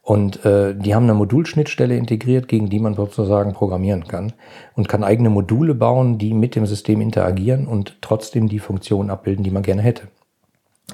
Und 0.00 0.44
äh, 0.46 0.74
die 0.74 0.94
haben 0.94 1.02
eine 1.02 1.14
Modulschnittstelle 1.14 1.96
integriert, 1.96 2.48
gegen 2.48 2.70
die 2.70 2.78
man 2.78 2.94
sozusagen 2.94 3.52
programmieren 3.52 4.08
kann 4.08 4.32
und 4.74 4.88
kann 4.88 5.04
eigene 5.04 5.28
Module 5.28 5.74
bauen, 5.74 6.16
die 6.16 6.32
mit 6.32 6.54
dem 6.54 6.64
System 6.64 7.00
interagieren 7.02 7.66
und 7.66 7.98
trotzdem 8.00 8.48
die 8.48 8.60
Funktionen 8.60 9.10
abbilden, 9.10 9.44
die 9.44 9.50
man 9.50 9.62
gerne 9.62 9.82
hätte. 9.82 10.08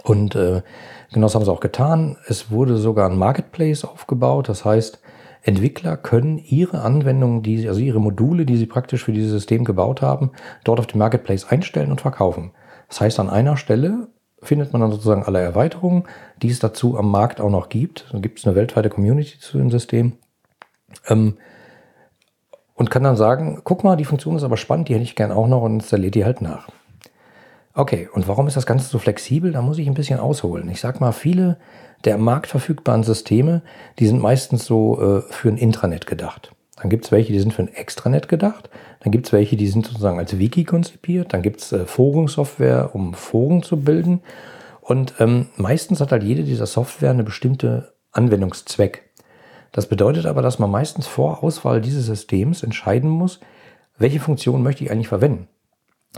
Und 0.02 0.34
äh, 0.34 0.62
genau 1.12 1.26
das 1.26 1.34
haben 1.34 1.44
sie 1.44 1.52
auch 1.52 1.60
getan. 1.60 2.16
Es 2.26 2.50
wurde 2.50 2.76
sogar 2.76 3.08
ein 3.08 3.16
Marketplace 3.16 3.84
aufgebaut. 3.84 4.48
Das 4.48 4.64
heißt, 4.64 5.00
Entwickler 5.42 5.96
können 5.96 6.38
ihre 6.38 6.80
Anwendungen, 6.80 7.42
die, 7.42 7.68
also 7.68 7.80
ihre 7.80 8.00
Module, 8.00 8.46
die 8.46 8.56
sie 8.56 8.66
praktisch 8.66 9.04
für 9.04 9.12
dieses 9.12 9.30
System 9.30 9.64
gebaut 9.64 10.02
haben, 10.02 10.32
dort 10.64 10.80
auf 10.80 10.86
dem 10.86 10.98
Marketplace 10.98 11.44
einstellen 11.44 11.90
und 11.90 12.00
verkaufen. 12.00 12.52
Das 12.94 13.00
heißt, 13.00 13.18
an 13.18 13.28
einer 13.28 13.56
Stelle 13.56 14.06
findet 14.40 14.72
man 14.72 14.80
dann 14.80 14.92
sozusagen 14.92 15.24
alle 15.24 15.40
Erweiterungen, 15.40 16.04
die 16.40 16.48
es 16.48 16.60
dazu 16.60 16.96
am 16.96 17.10
Markt 17.10 17.40
auch 17.40 17.50
noch 17.50 17.68
gibt. 17.68 18.06
Dann 18.12 18.22
gibt 18.22 18.38
es 18.38 18.46
eine 18.46 18.54
weltweite 18.54 18.88
Community 18.88 19.36
zu 19.40 19.58
dem 19.58 19.68
System. 19.68 20.12
Ähm, 21.08 21.36
und 22.74 22.90
kann 22.90 23.02
dann 23.02 23.16
sagen, 23.16 23.62
guck 23.64 23.82
mal, 23.82 23.96
die 23.96 24.04
Funktion 24.04 24.36
ist 24.36 24.44
aber 24.44 24.56
spannend, 24.56 24.88
die 24.88 24.94
hätte 24.94 25.02
ich 25.02 25.16
gern 25.16 25.32
auch 25.32 25.48
noch 25.48 25.62
und 25.62 25.74
installiert 25.74 26.14
die 26.14 26.24
halt 26.24 26.40
nach. 26.40 26.68
Okay, 27.72 28.08
und 28.12 28.28
warum 28.28 28.46
ist 28.46 28.56
das 28.56 28.64
Ganze 28.64 28.86
so 28.86 29.00
flexibel? 29.00 29.50
Da 29.50 29.60
muss 29.60 29.78
ich 29.78 29.88
ein 29.88 29.94
bisschen 29.94 30.20
ausholen. 30.20 30.68
Ich 30.68 30.80
sag 30.80 31.00
mal, 31.00 31.10
viele 31.10 31.58
der 32.04 32.14
am 32.14 32.20
Markt 32.20 32.46
verfügbaren 32.46 33.02
Systeme, 33.02 33.62
die 33.98 34.06
sind 34.06 34.22
meistens 34.22 34.66
so 34.66 35.00
äh, 35.00 35.32
für 35.32 35.48
ein 35.48 35.56
Intranet 35.56 36.06
gedacht. 36.06 36.52
Dann 36.76 36.90
gibt 36.90 37.04
es 37.04 37.12
welche, 37.12 37.32
die 37.32 37.38
sind 37.38 37.52
für 37.54 37.62
ein 37.62 37.72
Extranet 37.72 38.28
gedacht. 38.28 38.68
Dann 39.00 39.12
gibt 39.12 39.26
es 39.26 39.32
welche, 39.32 39.56
die 39.56 39.68
sind 39.68 39.86
sozusagen 39.86 40.18
als 40.18 40.38
Wiki 40.38 40.64
konzipiert. 40.64 41.32
Dann 41.32 41.42
gibt 41.42 41.60
es 41.60 41.72
äh, 41.72 41.86
Forensoftware, 41.86 42.94
um 42.94 43.14
Foren 43.14 43.62
zu 43.62 43.76
bilden. 43.76 44.22
Und 44.80 45.14
ähm, 45.18 45.46
meistens 45.56 46.00
hat 46.00 46.12
halt 46.12 46.24
jede 46.24 46.42
dieser 46.42 46.66
Software 46.66 47.10
eine 47.10 47.24
bestimmte 47.24 47.94
Anwendungszweck. 48.12 49.10
Das 49.72 49.88
bedeutet 49.88 50.26
aber, 50.26 50.42
dass 50.42 50.58
man 50.58 50.70
meistens 50.70 51.06
vor 51.06 51.42
Auswahl 51.42 51.80
dieses 51.80 52.06
Systems 52.06 52.62
entscheiden 52.62 53.10
muss, 53.10 53.40
welche 53.98 54.20
Funktion 54.20 54.62
möchte 54.62 54.84
ich 54.84 54.90
eigentlich 54.90 55.08
verwenden. 55.08 55.48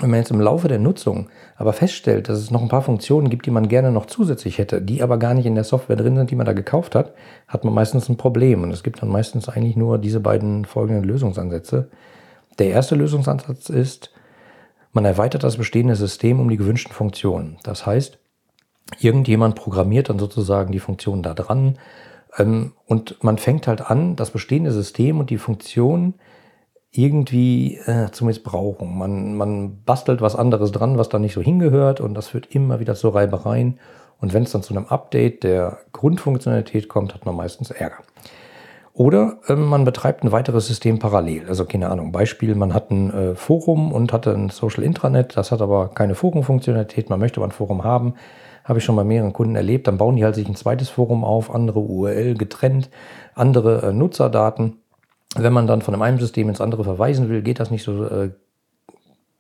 Wenn 0.01 0.11
man 0.11 0.21
jetzt 0.21 0.31
im 0.31 0.41
Laufe 0.41 0.69
der 0.69 0.79
Nutzung 0.79 1.29
aber 1.57 1.73
feststellt, 1.73 2.29
dass 2.29 2.39
es 2.39 2.51
noch 2.51 2.61
ein 2.61 2.69
paar 2.69 2.83
Funktionen 2.83 3.31
gibt, 3.31 3.47
die 3.47 3.51
man 3.51 3.69
gerne 3.69 3.91
noch 3.91 4.07
zusätzlich 4.07 4.59
hätte, 4.59 4.83
die 4.83 5.03
aber 5.03 5.19
gar 5.19 5.33
nicht 5.33 5.47
in 5.47 5.55
der 5.55 5.65
Software 5.65 5.97
drin 5.97 6.17
sind, 6.17 6.31
die 6.31 6.37
man 6.37 6.45
da 6.45 6.53
gekauft 6.53 6.95
hat, 6.95 7.15
hat 7.49 7.65
man 7.65 7.73
meistens 7.73 8.09
ein 8.09 8.19
Problem. 8.19 8.63
Und 8.63 8.73
es 8.73 8.83
gibt 8.83 9.01
dann 9.01 9.09
meistens 9.09 9.49
eigentlich 9.49 9.77
nur 9.77 9.99
diese 9.99 10.21
beiden 10.21 10.67
folgenden 10.67 11.05
Lösungsansätze. 11.05 11.89
Der 12.59 12.69
erste 12.69 12.95
Lösungsansatz 12.95 13.71
ist, 13.71 14.13
man 14.93 15.07
erweitert 15.07 15.45
das 15.45 15.57
bestehende 15.57 15.97
System 15.97 16.41
um 16.41 16.49
die 16.51 16.59
gewünschten 16.59 16.93
Funktionen. 16.93 17.57
Das 17.63 17.87
heißt, 17.87 18.19
irgendjemand 19.01 19.55
programmiert 19.55 20.11
dann 20.11 20.19
sozusagen 20.19 20.73
die 20.73 20.81
Funktion 20.81 21.23
da 21.23 21.35
dran, 21.35 21.79
Ähm, 22.39 22.73
und 22.87 23.23
man 23.23 23.39
fängt 23.39 23.67
halt 23.67 23.81
an, 23.91 24.15
das 24.17 24.31
bestehende 24.31 24.71
System 24.73 25.21
und 25.21 25.31
die 25.31 25.39
Funktion 25.39 26.15
irgendwie 26.97 27.77
äh, 27.87 28.11
zu 28.11 28.25
missbrauchen. 28.25 28.97
Man, 28.97 29.37
man 29.37 29.83
bastelt 29.85 30.21
was 30.21 30.37
anderes 30.37 30.73
dran, 30.73 30.99
was 30.99 31.09
da 31.09 31.19
nicht 31.19 31.35
so 31.35 31.41
hingehört 31.41 32.01
und 32.01 32.15
das 32.15 32.29
führt 32.29 32.55
immer 32.55 32.81
wieder 32.81 32.95
zu 32.95 33.09
Reibereien. 33.09 33.79
Und 34.21 34.33
wenn 34.33 34.45
es 34.45 34.53
dann 34.53 34.63
zu 34.63 34.75
einem 34.75 34.87
Update 34.87 35.45
der 35.45 35.79
Grundfunktionalität 35.93 36.89
kommt, 36.89 37.15
hat 37.15 37.27
man 37.27 37.37
meistens 37.37 37.71
Ärger. 37.71 37.99
Oder 38.97 39.41
äh, 39.47 39.55
man 39.55 39.85
betreibt 39.85 40.25
ein 40.25 40.33
weiteres 40.33 40.67
System 40.67 40.99
parallel. 40.99 41.47
Also 41.49 41.67
keine 41.67 41.91
Ahnung, 41.91 42.13
Beispiel, 42.13 42.55
man 42.55 42.73
hat 42.73 42.91
ein 42.91 43.13
äh, 43.13 43.35
Forum 43.35 43.93
und 43.93 44.13
hatte 44.13 44.33
ein 44.33 44.49
Social 44.49 44.83
Intranet, 44.83 45.37
das 45.37 45.53
hat 45.53 45.61
aber 45.61 45.89
keine 45.89 46.15
Forenfunktionalität, 46.15 47.11
man 47.11 47.21
möchte 47.21 47.39
aber 47.41 47.49
ein 47.49 47.53
Forum 47.53 47.85
haben. 47.85 48.15
Habe 48.65 48.79
ich 48.79 48.85
schon 48.85 48.97
bei 48.97 49.05
mehreren 49.05 49.33
Kunden 49.33 49.55
erlebt. 49.55 49.87
Dann 49.87 49.99
bauen 49.99 50.17
die 50.17 50.25
halt 50.25 50.35
sich 50.35 50.49
ein 50.49 50.57
zweites 50.57 50.89
Forum 50.89 51.25
auf, 51.25 51.55
andere 51.55 51.79
URL 51.79 52.35
getrennt, 52.35 52.91
andere 53.35 53.91
äh, 53.91 53.93
Nutzerdaten. 53.93 54.79
Wenn 55.35 55.53
man 55.53 55.67
dann 55.67 55.83
von 55.83 56.01
einem 56.01 56.19
System 56.19 56.49
ins 56.49 56.61
andere 56.61 56.85
verweisen 56.85 57.29
will, 57.29 57.43
geht 57.43 57.61
das 57.61 57.71
nicht 57.71 57.83
so 57.83 58.05
äh, 58.05 58.31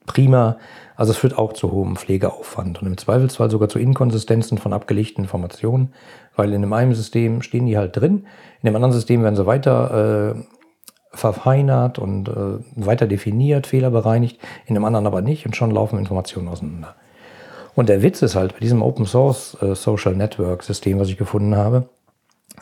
prima. 0.06 0.56
Also 0.96 1.12
es 1.12 1.18
führt 1.18 1.36
auch 1.36 1.52
zu 1.52 1.72
hohem 1.72 1.96
Pflegeaufwand 1.96 2.80
und 2.80 2.86
im 2.88 2.96
Zweifelsfall 2.96 3.50
sogar 3.50 3.68
zu 3.68 3.78
Inkonsistenzen 3.78 4.58
von 4.58 4.72
abgelegten 4.72 5.24
Informationen, 5.24 5.92
weil 6.34 6.52
in 6.52 6.62
dem 6.62 6.72
einen 6.72 6.94
System 6.94 7.42
stehen 7.42 7.66
die 7.66 7.76
halt 7.76 7.96
drin, 7.96 8.26
in 8.62 8.66
dem 8.66 8.76
anderen 8.76 8.92
System 8.92 9.22
werden 9.22 9.36
sie 9.36 9.46
weiter 9.46 10.34
äh, 10.34 10.42
verfeinert 11.16 11.98
und 11.98 12.28
äh, 12.28 12.58
weiter 12.76 13.06
definiert, 13.06 13.66
Fehler 13.66 13.90
bereinigt, 13.90 14.38
in 14.66 14.74
dem 14.74 14.84
anderen 14.84 15.06
aber 15.06 15.22
nicht 15.22 15.46
und 15.46 15.56
schon 15.56 15.70
laufen 15.70 15.98
Informationen 15.98 16.48
auseinander. 16.48 16.94
Und 17.74 17.90
der 17.90 18.02
Witz 18.02 18.22
ist 18.22 18.36
halt 18.36 18.54
bei 18.54 18.60
diesem 18.60 18.82
Open 18.82 19.04
Source 19.04 19.56
äh, 19.60 19.74
Social 19.74 20.14
Network 20.14 20.62
System, 20.62 20.98
was 20.98 21.08
ich 21.08 21.18
gefunden 21.18 21.56
habe, 21.56 21.88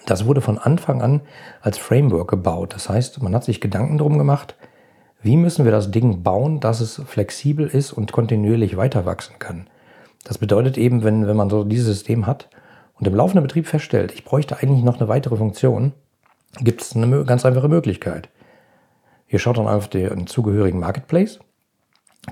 das 0.06 0.26
wurde 0.26 0.40
von 0.40 0.58
Anfang 0.58 1.02
an 1.02 1.22
als 1.60 1.78
Framework 1.78 2.28
gebaut. 2.28 2.74
Das 2.74 2.88
heißt, 2.88 3.22
man 3.22 3.34
hat 3.34 3.44
sich 3.44 3.60
Gedanken 3.60 3.98
drum 3.98 4.18
gemacht, 4.18 4.56
wie 5.22 5.36
müssen 5.36 5.64
wir 5.64 5.72
das 5.72 5.90
Ding 5.90 6.22
bauen, 6.22 6.60
dass 6.60 6.80
es 6.80 7.00
flexibel 7.06 7.66
ist 7.66 7.92
und 7.92 8.12
kontinuierlich 8.12 8.76
weiter 8.76 9.06
wachsen 9.06 9.38
kann. 9.38 9.68
Das 10.24 10.38
bedeutet 10.38 10.76
eben, 10.76 11.02
wenn, 11.02 11.26
wenn 11.26 11.36
man 11.36 11.48
so 11.48 11.64
dieses 11.64 11.86
System 11.86 12.26
hat 12.26 12.50
und 12.98 13.06
im 13.06 13.14
laufenden 13.14 13.42
Betrieb 13.42 13.66
feststellt, 13.66 14.12
ich 14.12 14.24
bräuchte 14.24 14.58
eigentlich 14.58 14.84
noch 14.84 14.98
eine 14.98 15.08
weitere 15.08 15.36
Funktion, 15.36 15.92
gibt 16.60 16.82
es 16.82 16.94
eine 16.94 17.24
ganz 17.24 17.44
einfache 17.46 17.68
Möglichkeit. 17.68 18.28
Ihr 19.28 19.38
schaut 19.38 19.58
dann 19.58 19.66
auf 19.66 19.88
den 19.88 20.26
zugehörigen 20.26 20.80
Marketplace, 20.80 21.40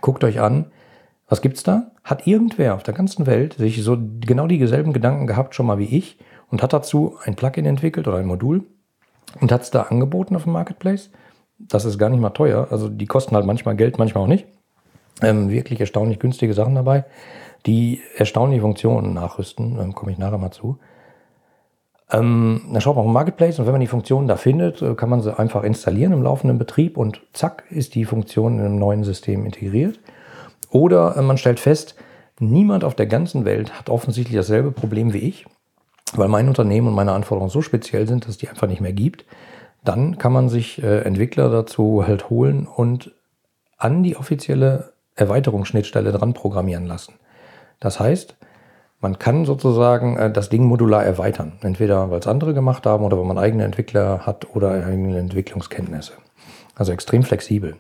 guckt 0.00 0.22
euch 0.24 0.40
an, 0.40 0.66
was 1.28 1.40
gibt's 1.40 1.62
da? 1.62 1.92
Hat 2.04 2.26
irgendwer 2.26 2.74
auf 2.74 2.82
der 2.82 2.94
ganzen 2.94 3.26
Welt 3.26 3.54
sich 3.54 3.82
so 3.82 3.96
genau 4.20 4.46
dieselben 4.46 4.92
Gedanken 4.92 5.26
gehabt 5.26 5.54
schon 5.54 5.66
mal 5.66 5.78
wie 5.78 5.96
ich 5.96 6.18
und 6.52 6.62
hat 6.62 6.72
dazu 6.72 7.16
ein 7.24 7.34
Plugin 7.34 7.66
entwickelt 7.66 8.06
oder 8.06 8.18
ein 8.18 8.26
Modul 8.26 8.64
und 9.40 9.50
hat 9.50 9.62
es 9.62 9.70
da 9.70 9.82
angeboten 9.82 10.36
auf 10.36 10.44
dem 10.44 10.52
Marketplace. 10.52 11.10
Das 11.58 11.84
ist 11.84 11.98
gar 11.98 12.10
nicht 12.10 12.20
mal 12.20 12.30
teuer. 12.30 12.68
Also 12.70 12.88
die 12.88 13.06
kosten 13.06 13.34
halt 13.34 13.46
manchmal 13.46 13.74
Geld, 13.74 13.98
manchmal 13.98 14.24
auch 14.24 14.28
nicht. 14.28 14.46
Ähm, 15.22 15.50
wirklich 15.50 15.80
erstaunlich 15.80 16.18
günstige 16.18 16.54
Sachen 16.54 16.74
dabei, 16.74 17.04
die 17.66 18.00
erstaunliche 18.16 18.62
Funktionen 18.62 19.14
nachrüsten. 19.14 19.78
Ähm, 19.80 19.94
Komme 19.94 20.12
ich 20.12 20.18
nachher 20.18 20.38
mal 20.38 20.50
zu. 20.50 20.78
Ähm, 22.10 22.68
dann 22.70 22.80
schaut 22.82 22.96
man 22.96 23.04
auf 23.04 23.08
den 23.08 23.14
Marketplace 23.14 23.58
und 23.58 23.64
wenn 23.64 23.72
man 23.72 23.80
die 23.80 23.86
Funktionen 23.86 24.28
da 24.28 24.36
findet, 24.36 24.82
äh, 24.82 24.94
kann 24.94 25.08
man 25.08 25.22
sie 25.22 25.36
einfach 25.36 25.62
installieren 25.62 26.12
im 26.12 26.22
laufenden 26.22 26.58
Betrieb 26.58 26.98
und 26.98 27.22
zack 27.32 27.64
ist 27.70 27.94
die 27.94 28.04
Funktion 28.04 28.58
in 28.58 28.66
einem 28.66 28.78
neuen 28.78 29.04
System 29.04 29.46
integriert. 29.46 29.98
Oder 30.70 31.16
äh, 31.16 31.22
man 31.22 31.38
stellt 31.38 31.60
fest, 31.60 31.94
niemand 32.40 32.84
auf 32.84 32.94
der 32.94 33.06
ganzen 33.06 33.46
Welt 33.46 33.78
hat 33.78 33.88
offensichtlich 33.88 34.36
dasselbe 34.36 34.72
Problem 34.72 35.14
wie 35.14 35.18
ich 35.18 35.46
weil 36.14 36.28
mein 36.28 36.48
Unternehmen 36.48 36.88
und 36.88 36.94
meine 36.94 37.12
Anforderungen 37.12 37.50
so 37.50 37.62
speziell 37.62 38.06
sind, 38.06 38.24
dass 38.24 38.32
es 38.32 38.38
die 38.38 38.48
einfach 38.48 38.68
nicht 38.68 38.80
mehr 38.80 38.92
gibt, 38.92 39.24
dann 39.84 40.18
kann 40.18 40.32
man 40.32 40.48
sich 40.48 40.82
äh, 40.82 41.00
Entwickler 41.00 41.50
dazu 41.50 42.04
halt 42.06 42.30
holen 42.30 42.66
und 42.66 43.12
an 43.78 44.02
die 44.02 44.16
offizielle 44.16 44.92
Erweiterungsschnittstelle 45.16 46.12
dran 46.12 46.34
programmieren 46.34 46.86
lassen. 46.86 47.14
Das 47.80 47.98
heißt, 47.98 48.36
man 49.00 49.18
kann 49.18 49.44
sozusagen 49.44 50.16
äh, 50.16 50.30
das 50.30 50.48
Ding 50.48 50.64
modular 50.64 51.04
erweitern. 51.04 51.54
Entweder 51.62 52.10
weil 52.10 52.20
es 52.20 52.28
andere 52.28 52.54
gemacht 52.54 52.86
haben 52.86 53.04
oder 53.04 53.18
weil 53.18 53.24
man 53.24 53.38
eigene 53.38 53.64
Entwickler 53.64 54.20
hat 54.24 54.54
oder 54.54 54.70
eigene 54.70 55.18
Entwicklungskenntnisse. 55.18 56.12
Also 56.76 56.92
extrem 56.92 57.24
flexibel. 57.24 57.76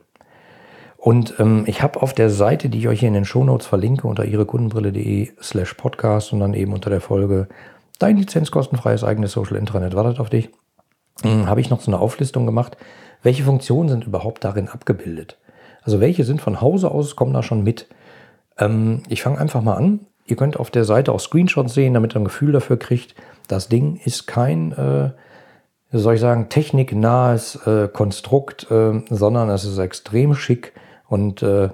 Und 0.96 1.34
ähm, 1.38 1.64
ich 1.66 1.82
habe 1.82 2.02
auf 2.02 2.12
der 2.12 2.30
Seite, 2.30 2.68
die 2.68 2.78
ich 2.78 2.88
euch 2.88 3.00
hier 3.00 3.08
in 3.08 3.14
den 3.14 3.24
Shownotes 3.24 3.66
verlinke, 3.66 4.06
unter 4.06 4.24
ihrekundenbrille.de 4.24 5.30
slash 5.40 5.74
podcast 5.74 6.32
und 6.32 6.40
dann 6.40 6.54
eben 6.54 6.72
unter 6.72 6.90
der 6.90 7.00
Folge 7.00 7.48
dein 8.02 8.16
lizenzkostenfreies 8.16 9.04
eigenes 9.04 9.32
Social 9.32 9.56
Intranet 9.56 9.94
wartet 9.94 10.18
auf 10.20 10.30
dich. 10.30 10.50
Hm, 11.22 11.46
habe 11.46 11.60
ich 11.60 11.70
noch 11.70 11.80
so 11.80 11.90
eine 11.90 12.00
Auflistung 12.00 12.46
gemacht, 12.46 12.76
welche 13.22 13.44
Funktionen 13.44 13.88
sind 13.88 14.04
überhaupt 14.04 14.44
darin 14.44 14.68
abgebildet. 14.68 15.38
Also 15.82 16.00
welche 16.00 16.24
sind 16.24 16.40
von 16.40 16.60
Hause 16.60 16.90
aus, 16.90 17.16
kommen 17.16 17.32
da 17.32 17.42
schon 17.42 17.62
mit. 17.62 17.86
Ähm, 18.58 19.02
ich 19.08 19.22
fange 19.22 19.38
einfach 19.38 19.62
mal 19.62 19.74
an. 19.74 20.00
Ihr 20.26 20.36
könnt 20.36 20.58
auf 20.58 20.70
der 20.70 20.84
Seite 20.84 21.12
auch 21.12 21.20
Screenshots 21.20 21.74
sehen, 21.74 21.94
damit 21.94 22.14
ihr 22.14 22.20
ein 22.20 22.24
Gefühl 22.24 22.52
dafür 22.52 22.78
kriegt. 22.78 23.14
Das 23.48 23.68
Ding 23.68 23.96
ist 23.96 24.26
kein, 24.26 24.72
äh, 24.72 25.10
soll 25.90 26.14
ich 26.14 26.20
sagen, 26.20 26.48
techniknahes 26.48 27.56
äh, 27.66 27.88
Konstrukt, 27.88 28.70
äh, 28.70 29.02
sondern 29.10 29.50
es 29.50 29.64
ist 29.64 29.78
extrem 29.78 30.34
schick 30.34 30.72
und 31.08 31.42
äh, 31.42 31.70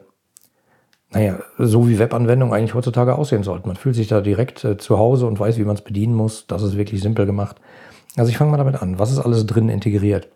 naja, 1.11 1.39
so 1.57 1.89
wie 1.89 1.99
Webanwendungen 1.99 2.55
eigentlich 2.55 2.75
heutzutage 2.75 3.17
aussehen 3.17 3.43
sollten. 3.43 3.69
Man 3.69 3.77
fühlt 3.77 3.95
sich 3.95 4.09
da 4.09 4.21
direkt 4.21 4.65
äh, 4.65 4.77
zu 4.77 4.99
Hause 4.99 5.27
und 5.27 5.41
weiß, 5.41 5.59
wie 5.59 5.65
man 5.65 5.77
es 5.77 5.83
bedienen 5.83 6.15
muss. 6.15 6.47
Das 6.47 6.63
ist 6.63 6.77
wirklich 6.77 7.01
simpel 7.01 7.25
gemacht. 7.25 7.57
Also 8.17 8.31
ich 8.31 8.37
fange 8.37 8.51
mal 8.51 8.59
damit 8.59 8.83
an. 8.83 8.99
Was 8.99 9.11
ist 9.11 9.19
alles 9.19 9.47
drin 9.47 9.69
integriert? 9.69 10.29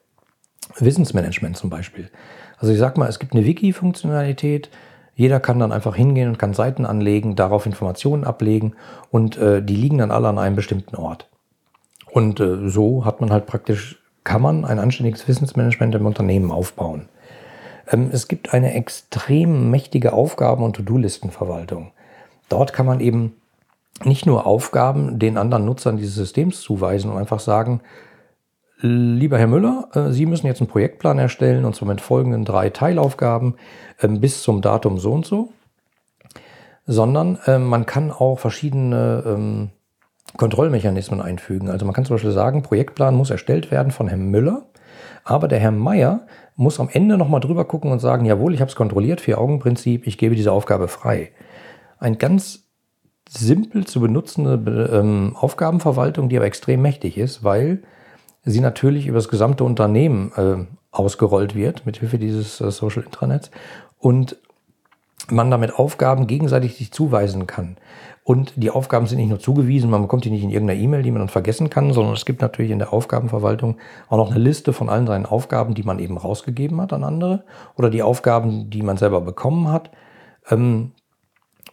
Wissensmanagement 0.79 1.57
zum 1.57 1.69
Beispiel. 1.69 2.11
Also 2.57 2.73
ich 2.73 2.79
sag 2.79 2.97
mal, 2.97 3.09
es 3.09 3.19
gibt 3.19 3.35
eine 3.35 3.45
Wiki-Funktionalität. 3.45 4.71
Jeder 5.15 5.41
kann 5.41 5.59
dann 5.59 5.73
einfach 5.73 5.95
hingehen 5.95 6.29
und 6.29 6.39
kann 6.39 6.55
Seiten 6.55 6.87
anlegen, 6.87 7.37
darauf 7.37 7.67
Informationen 7.67 8.25
ablegen 8.25 8.75
und 9.11 9.37
äh, 9.37 9.63
die 9.63 9.77
liegen 9.77 9.99
dann 9.99 10.11
alle 10.11 10.29
an 10.29 10.39
einem 10.39 10.57
bestimmten 10.57 10.97
Ort. 10.97 11.29
Und 12.11 12.41
äh, 12.41 12.69
so 12.69 13.05
hat 13.05 13.21
man 13.21 13.31
halt 13.31 13.47
praktisch, 13.47 14.01
kann 14.25 14.41
man 14.41 14.65
ein 14.65 14.79
anständiges 14.79 15.29
Wissensmanagement 15.29 15.95
im 15.95 16.07
Unternehmen 16.07 16.51
aufbauen. 16.51 17.09
Ähm, 17.93 18.11
es 18.13 18.29
gibt 18.29 18.53
eine 18.53 18.75
extrem 18.75 19.71
mächtige 19.71 20.13
Aufgaben- 20.13 20.65
und 20.65 20.75
To-Do-Listenverwaltung. 20.77 21.93
Dort 22.49 22.73
kann 22.73 22.87
man 22.87 23.01
eben 23.01 23.37
nicht 24.05 24.27
nur 24.27 24.47
Aufgaben 24.47 25.19
den 25.19 25.37
anderen 25.39 25.65
Nutzern 25.65 25.97
dieses 25.97 26.15
Systems 26.15 26.61
zuweisen 26.61 27.11
und 27.11 27.19
einfach 27.19 27.41
sagen, 27.41 27.83
lieber 28.81 29.39
Herr 29.39 29.47
Müller, 29.47 29.89
äh, 29.95 30.11
Sie 30.11 30.27
müssen 30.27 30.47
jetzt 30.47 30.61
einen 30.61 30.69
Projektplan 30.69 31.19
erstellen 31.19 31.65
und 31.65 31.77
zwar 31.77 31.89
mit 31.89 32.01
folgenden 32.01 32.45
drei 32.45 32.71
Teilaufgaben 32.71 33.55
ähm, 34.01 34.21
bis 34.21 34.43
zum 34.43 34.61
Datum 34.61 34.99
so 34.99 35.13
und 35.13 35.27
so, 35.27 35.51
sondern 36.87 37.39
ähm, 37.47 37.67
man 37.67 37.87
kann 37.87 38.11
auch 38.11 38.39
verschiedene 38.39 39.71
Kontrollmechanismen 40.37 41.21
einfügen. 41.21 41.69
Also 41.69 41.85
man 41.85 41.95
kann 41.95 42.05
zum 42.05 42.15
Beispiel 42.17 42.33
sagen, 42.33 42.63
Projektplan 42.63 43.15
muss 43.15 43.31
erstellt 43.31 43.71
werden 43.71 43.93
von 43.93 44.09
Herrn 44.09 44.31
Müller, 44.31 44.63
aber 45.25 45.47
der 45.47 45.59
Herr 45.59 45.71
Meier 45.71 46.27
muss 46.57 46.81
am 46.81 46.89
Ende 46.91 47.17
nochmal 47.17 47.41
drüber 47.41 47.65
gucken 47.65 47.91
und 47.91 47.99
sagen, 47.99 48.25
jawohl, 48.25 48.55
ich 48.55 48.61
habe 48.61 48.69
es 48.69 48.77
kontrolliert, 48.77 49.21
Vier-Augen-Prinzip, 49.21 50.07
ich 50.07 50.19
gebe 50.19 50.35
diese 50.35 50.53
Aufgabe 50.53 50.89
frei. 50.89 51.33
Ein 51.99 52.19
ganz 52.19 52.65
simpel 53.29 53.87
zu 53.87 54.01
benutzende 54.01 54.91
ähm, 54.93 55.37
Aufgabenverwaltung, 55.39 56.29
die 56.29 56.37
aber 56.37 56.47
extrem 56.47 56.83
mächtig 56.83 57.17
ist, 57.17 57.45
weil 57.45 57.83
sie 58.45 58.61
natürlich 58.61 59.07
über 59.07 59.19
das 59.19 59.29
gesamte 59.29 59.65
Unternehmen 59.65 60.33
äh, 60.37 60.67
ausgerollt 60.91 61.55
wird, 61.55 61.87
mit 61.87 61.99
Hilfe 61.99 62.19
dieses 62.19 62.61
äh, 62.61 62.71
Social 62.71 63.05
Intranets 63.05 63.51
und 63.99 64.37
man 65.31 65.51
damit 65.51 65.79
Aufgaben 65.79 66.27
gegenseitig 66.27 66.77
sich 66.77 66.93
zuweisen 66.93 67.47
kann. 67.47 67.77
Und 68.25 68.53
die 68.57 68.71
Aufgaben 68.71 69.07
sind 69.07 69.19
nicht 69.19 69.31
nur 69.31 69.41
zugewiesen, 69.41 69.91
man 69.91 70.03
bekommt 70.03 70.25
die 70.25 70.31
nicht 70.31 70.45
in 70.45 70.51
irgendeiner 70.51 70.81
E-Mail, 70.81 71.03
die 71.03 71.11
man 71.11 71.21
dann 71.21 71.29
vergessen 71.29 71.71
kann, 71.71 71.93
sondern 71.93 72.15
es 72.15 72.25
gibt 72.25 72.41
natürlich 72.41 72.71
in 72.71 72.79
der 72.79 72.93
Aufgabenverwaltung 72.93 73.79
auch 74.09 74.17
noch 74.17 74.31
eine 74.31 74.39
Liste 74.39 74.73
von 74.73 74.89
allen 74.89 75.09
seinen 75.09 75.27
Aufgaben, 75.27 75.75
die 75.75 75.83
man 75.83 75.99
eben 75.99 76.17
rausgegeben 76.17 76.81
hat 76.81 76.93
an 76.93 77.03
andere 77.03 77.45
oder 77.77 77.91
die 77.91 78.03
Aufgaben, 78.03 78.71
die 78.71 78.83
man 78.83 78.97
selber 78.97 79.21
bekommen 79.21 79.73
hat. 79.73 79.91
Ähm, 80.51 80.93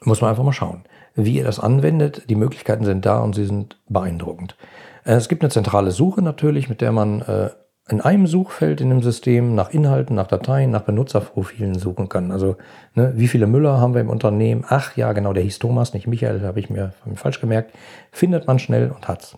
muss 0.02 0.22
man 0.22 0.32
einfach 0.32 0.44
mal 0.44 0.54
schauen, 0.54 0.86
wie 1.14 1.38
ihr 1.38 1.44
das 1.44 1.60
anwendet. 1.60 2.24
Die 2.30 2.36
Möglichkeiten 2.36 2.86
sind 2.86 3.06
da 3.06 3.20
und 3.20 3.36
sie 3.36 3.46
sind 3.46 3.78
beeindruckend. 3.88 4.56
Äh, 5.04 5.14
es 5.14 5.30
gibt 5.30 5.44
eine 5.44 5.52
zentrale 5.52 5.92
Suche 5.92 6.24
natürlich, 6.24 6.68
mit 6.68 6.82
der 6.82 6.92
man 6.92 7.22
äh, 7.22 7.50
in 7.92 8.02
einem 8.02 8.28
Suchfeld 8.28 8.82
in 8.82 8.90
dem 8.90 9.02
System 9.02 9.56
nach 9.56 9.72
Inhalten, 9.72 10.16
nach 10.16 10.28
Dateien, 10.28 10.72
nach 10.72 10.84
Benutzerprofilen 10.84 11.78
suchen 11.78 12.10
kann. 12.10 12.32
Also 12.32 12.58
ne, 12.96 13.14
wie 13.16 13.28
viele 13.28 13.48
Müller 13.48 13.80
haben 13.80 13.94
wir 13.94 14.02
im 14.02 14.10
Unternehmen? 14.10 14.64
Ach 14.68 14.96
ja, 14.96 15.14
genau, 15.14 15.34
der 15.34 15.44
hieß 15.44 15.60
Thomas, 15.60 15.94
nicht 15.94 16.08
Michael, 16.08 16.42
habe 16.42 16.60
ich 16.60 16.70
mir 16.70 16.94
falsch 17.16 17.42
gemerkt. 17.42 17.74
Findet 18.12 18.48
man 18.48 18.60
schnell 18.60 18.92
und 18.92 19.08
hat's. 19.08 19.38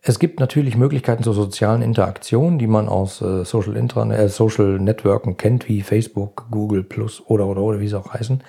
Es 0.00 0.18
gibt 0.18 0.40
natürlich 0.40 0.76
Möglichkeiten 0.76 1.22
zur 1.22 1.34
sozialen 1.34 1.82
Interaktion, 1.82 2.58
die 2.58 2.66
man 2.66 2.88
aus 2.88 3.20
äh, 3.20 3.44
Social, 3.44 3.76
Intranet, 3.76 4.18
äh, 4.18 4.28
Social 4.28 4.78
Networken 4.78 5.36
kennt, 5.36 5.68
wie 5.68 5.82
Facebook, 5.82 6.46
Google 6.50 6.82
Plus 6.82 7.22
oder 7.26 7.46
oder 7.46 7.62
oder 7.62 7.80
wie 7.80 7.88
sie 7.88 7.98
auch 7.98 8.14
heißen. 8.14 8.42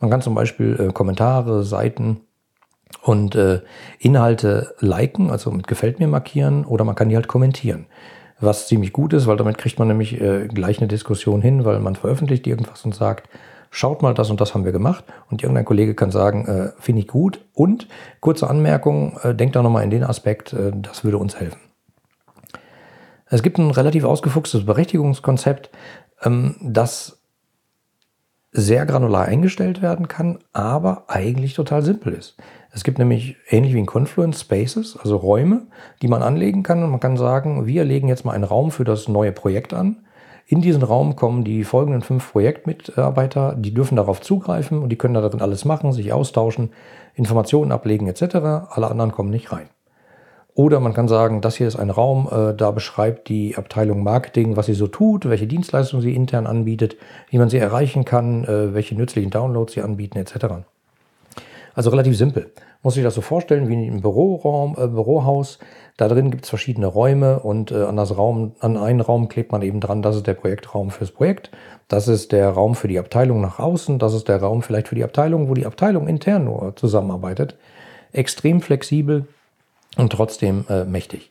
Man 0.00 0.10
kann 0.10 0.22
zum 0.22 0.34
Beispiel 0.34 0.76
äh, 0.78 0.92
Kommentare, 0.92 1.64
Seiten 1.64 2.20
und 3.02 3.34
äh, 3.34 3.60
Inhalte 3.98 4.74
liken, 4.80 5.30
also 5.30 5.50
mit 5.50 5.66
Gefällt 5.66 5.98
mir 5.98 6.08
markieren 6.08 6.64
oder 6.64 6.84
man 6.84 6.94
kann 6.94 7.08
die 7.08 7.16
halt 7.16 7.28
kommentieren. 7.28 7.86
Was 8.40 8.68
ziemlich 8.68 8.92
gut 8.92 9.12
ist, 9.12 9.26
weil 9.26 9.36
damit 9.36 9.58
kriegt 9.58 9.78
man 9.78 9.88
nämlich 9.88 10.20
äh, 10.20 10.46
gleich 10.46 10.78
eine 10.78 10.88
Diskussion 10.88 11.42
hin, 11.42 11.64
weil 11.64 11.80
man 11.80 11.96
veröffentlicht 11.96 12.46
irgendwas 12.46 12.84
und 12.84 12.94
sagt, 12.94 13.28
schaut 13.70 14.02
mal, 14.02 14.14
das 14.14 14.30
und 14.30 14.40
das 14.40 14.54
haben 14.54 14.64
wir 14.64 14.72
gemacht. 14.72 15.04
Und 15.30 15.42
irgendein 15.42 15.64
Kollege 15.64 15.94
kann 15.94 16.10
sagen, 16.10 16.46
äh, 16.46 16.72
finde 16.78 17.02
ich 17.02 17.08
gut. 17.08 17.44
Und 17.52 17.88
kurze 18.20 18.48
Anmerkung, 18.48 19.18
äh, 19.22 19.34
denkt 19.34 19.56
da 19.56 19.62
nochmal 19.62 19.84
in 19.84 19.90
den 19.90 20.04
Aspekt, 20.04 20.52
äh, 20.52 20.72
das 20.74 21.04
würde 21.04 21.18
uns 21.18 21.38
helfen. 21.40 21.58
Es 23.26 23.42
gibt 23.42 23.58
ein 23.58 23.70
relativ 23.70 24.04
ausgefuchstes 24.04 24.64
Berechtigungskonzept, 24.64 25.70
ähm, 26.22 26.56
das 26.62 27.20
sehr 28.52 28.86
granular 28.86 29.26
eingestellt 29.26 29.82
werden 29.82 30.08
kann, 30.08 30.38
aber 30.52 31.04
eigentlich 31.08 31.54
total 31.54 31.82
simpel 31.82 32.14
ist. 32.14 32.36
Es 32.72 32.84
gibt 32.84 32.98
nämlich 32.98 33.36
ähnlich 33.48 33.74
wie 33.74 33.78
in 33.78 33.86
Confluence 33.86 34.40
Spaces, 34.40 34.96
also 34.96 35.16
Räume, 35.16 35.66
die 36.02 36.08
man 36.08 36.22
anlegen 36.22 36.62
kann 36.62 36.82
und 36.82 36.90
man 36.90 37.00
kann 37.00 37.16
sagen, 37.16 37.66
wir 37.66 37.84
legen 37.84 38.08
jetzt 38.08 38.24
mal 38.24 38.32
einen 38.32 38.44
Raum 38.44 38.70
für 38.70 38.84
das 38.84 39.08
neue 39.08 39.32
Projekt 39.32 39.72
an. 39.72 40.04
In 40.46 40.62
diesen 40.62 40.82
Raum 40.82 41.16
kommen 41.16 41.44
die 41.44 41.64
folgenden 41.64 42.02
fünf 42.02 42.32
Projektmitarbeiter, 42.32 43.54
die 43.54 43.74
dürfen 43.74 43.96
darauf 43.96 44.20
zugreifen 44.20 44.78
und 44.82 44.88
die 44.88 44.96
können 44.96 45.14
darin 45.14 45.42
alles 45.42 45.64
machen, 45.64 45.92
sich 45.92 46.12
austauschen, 46.12 46.70
Informationen 47.14 47.72
ablegen 47.72 48.06
etc. 48.06 48.36
Alle 48.70 48.90
anderen 48.90 49.12
kommen 49.12 49.30
nicht 49.30 49.52
rein. 49.52 49.68
Oder 50.54 50.80
man 50.80 50.92
kann 50.92 51.06
sagen, 51.06 51.40
das 51.40 51.54
hier 51.54 51.68
ist 51.68 51.76
ein 51.76 51.90
Raum, 51.90 52.28
äh, 52.32 52.52
da 52.54 52.72
beschreibt 52.72 53.28
die 53.28 53.56
Abteilung 53.56 54.02
Marketing, 54.02 54.56
was 54.56 54.66
sie 54.66 54.74
so 54.74 54.88
tut, 54.88 55.28
welche 55.28 55.46
Dienstleistungen 55.46 56.02
sie 56.02 56.14
intern 56.14 56.46
anbietet, 56.46 56.96
wie 57.30 57.38
man 57.38 57.48
sie 57.48 57.58
erreichen 57.58 58.04
kann, 58.04 58.44
äh, 58.44 58.74
welche 58.74 58.96
nützlichen 58.96 59.30
Downloads 59.30 59.74
sie 59.74 59.82
anbieten, 59.82 60.18
etc. 60.18 60.64
Also 61.78 61.90
relativ 61.90 62.16
simpel. 62.16 62.50
Muss 62.82 62.94
sich 62.94 63.04
das 63.04 63.14
so 63.14 63.20
vorstellen 63.20 63.68
wie 63.68 63.76
ein 63.76 64.00
Büroraum, 64.00 64.74
äh, 64.76 64.88
Bürohaus. 64.88 65.60
Da 65.96 66.08
drin 66.08 66.32
gibt 66.32 66.42
es 66.42 66.50
verschiedene 66.50 66.88
Räume 66.88 67.38
und 67.38 67.70
äh, 67.70 67.84
an, 67.84 67.94
das 67.94 68.18
Raum, 68.18 68.56
an 68.58 68.76
einen 68.76 69.00
Raum 69.00 69.28
klebt 69.28 69.52
man 69.52 69.62
eben 69.62 69.78
dran, 69.78 70.02
das 70.02 70.16
ist 70.16 70.26
der 70.26 70.34
Projektraum 70.34 70.90
fürs 70.90 71.12
Projekt. 71.12 71.52
Das 71.86 72.08
ist 72.08 72.32
der 72.32 72.48
Raum 72.48 72.74
für 72.74 72.88
die 72.88 72.98
Abteilung 72.98 73.40
nach 73.40 73.60
außen. 73.60 74.00
Das 74.00 74.12
ist 74.12 74.26
der 74.26 74.38
Raum 74.38 74.62
vielleicht 74.62 74.88
für 74.88 74.96
die 74.96 75.04
Abteilung, 75.04 75.48
wo 75.48 75.54
die 75.54 75.66
Abteilung 75.66 76.08
intern 76.08 76.46
nur 76.46 76.74
zusammenarbeitet. 76.74 77.54
Extrem 78.10 78.60
flexibel 78.60 79.28
und 79.96 80.10
trotzdem 80.10 80.64
äh, 80.68 80.82
mächtig. 80.82 81.30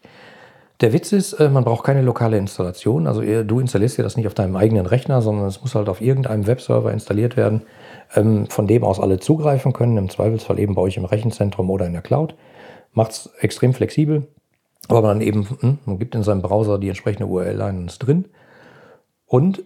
Der 0.79 0.93
Witz 0.93 1.11
ist, 1.11 1.33
äh, 1.33 1.49
man 1.49 1.63
braucht 1.63 1.85
keine 1.85 2.03
lokale 2.03 2.37
Installation. 2.37 3.07
Also 3.07 3.21
du 3.21 3.59
installierst 3.59 3.97
dir 3.97 4.03
das 4.03 4.15
nicht 4.15 4.27
auf 4.27 4.35
deinem 4.35 4.55
eigenen 4.55 4.85
Rechner, 4.85 5.21
sondern 5.21 5.47
es 5.47 5.61
muss 5.61 5.73
halt 5.73 5.89
auf 5.89 6.01
irgendeinem 6.01 6.45
Webserver 6.45 6.91
installiert 6.91 7.35
werden, 7.35 7.63
ähm, 8.15 8.47
von 8.47 8.67
dem 8.67 8.83
aus 8.83 8.99
alle 8.99 9.19
zugreifen 9.19 9.73
können. 9.73 9.97
Im 9.97 10.09
Zweifelsfall 10.09 10.59
eben 10.59 10.75
bei 10.75 10.81
euch 10.81 10.97
im 10.97 11.05
Rechenzentrum 11.05 11.69
oder 11.71 11.87
in 11.87 11.93
der 11.93 12.03
Cloud. 12.03 12.35
Macht 12.93 13.11
es 13.11 13.29
extrem 13.39 13.73
flexibel. 13.73 14.27
Aber 14.87 15.01
man 15.01 15.21
eben, 15.21 15.47
hm, 15.59 15.79
man 15.85 15.99
gibt 15.99 16.13
in 16.13 16.23
seinem 16.23 16.41
Browser 16.41 16.77
die 16.77 16.89
entsprechende 16.89 17.25
URL 17.25 17.61
ein 17.61 17.77
und 17.79 17.89
ist 17.89 17.99
drin. 17.99 18.25
Und 19.25 19.63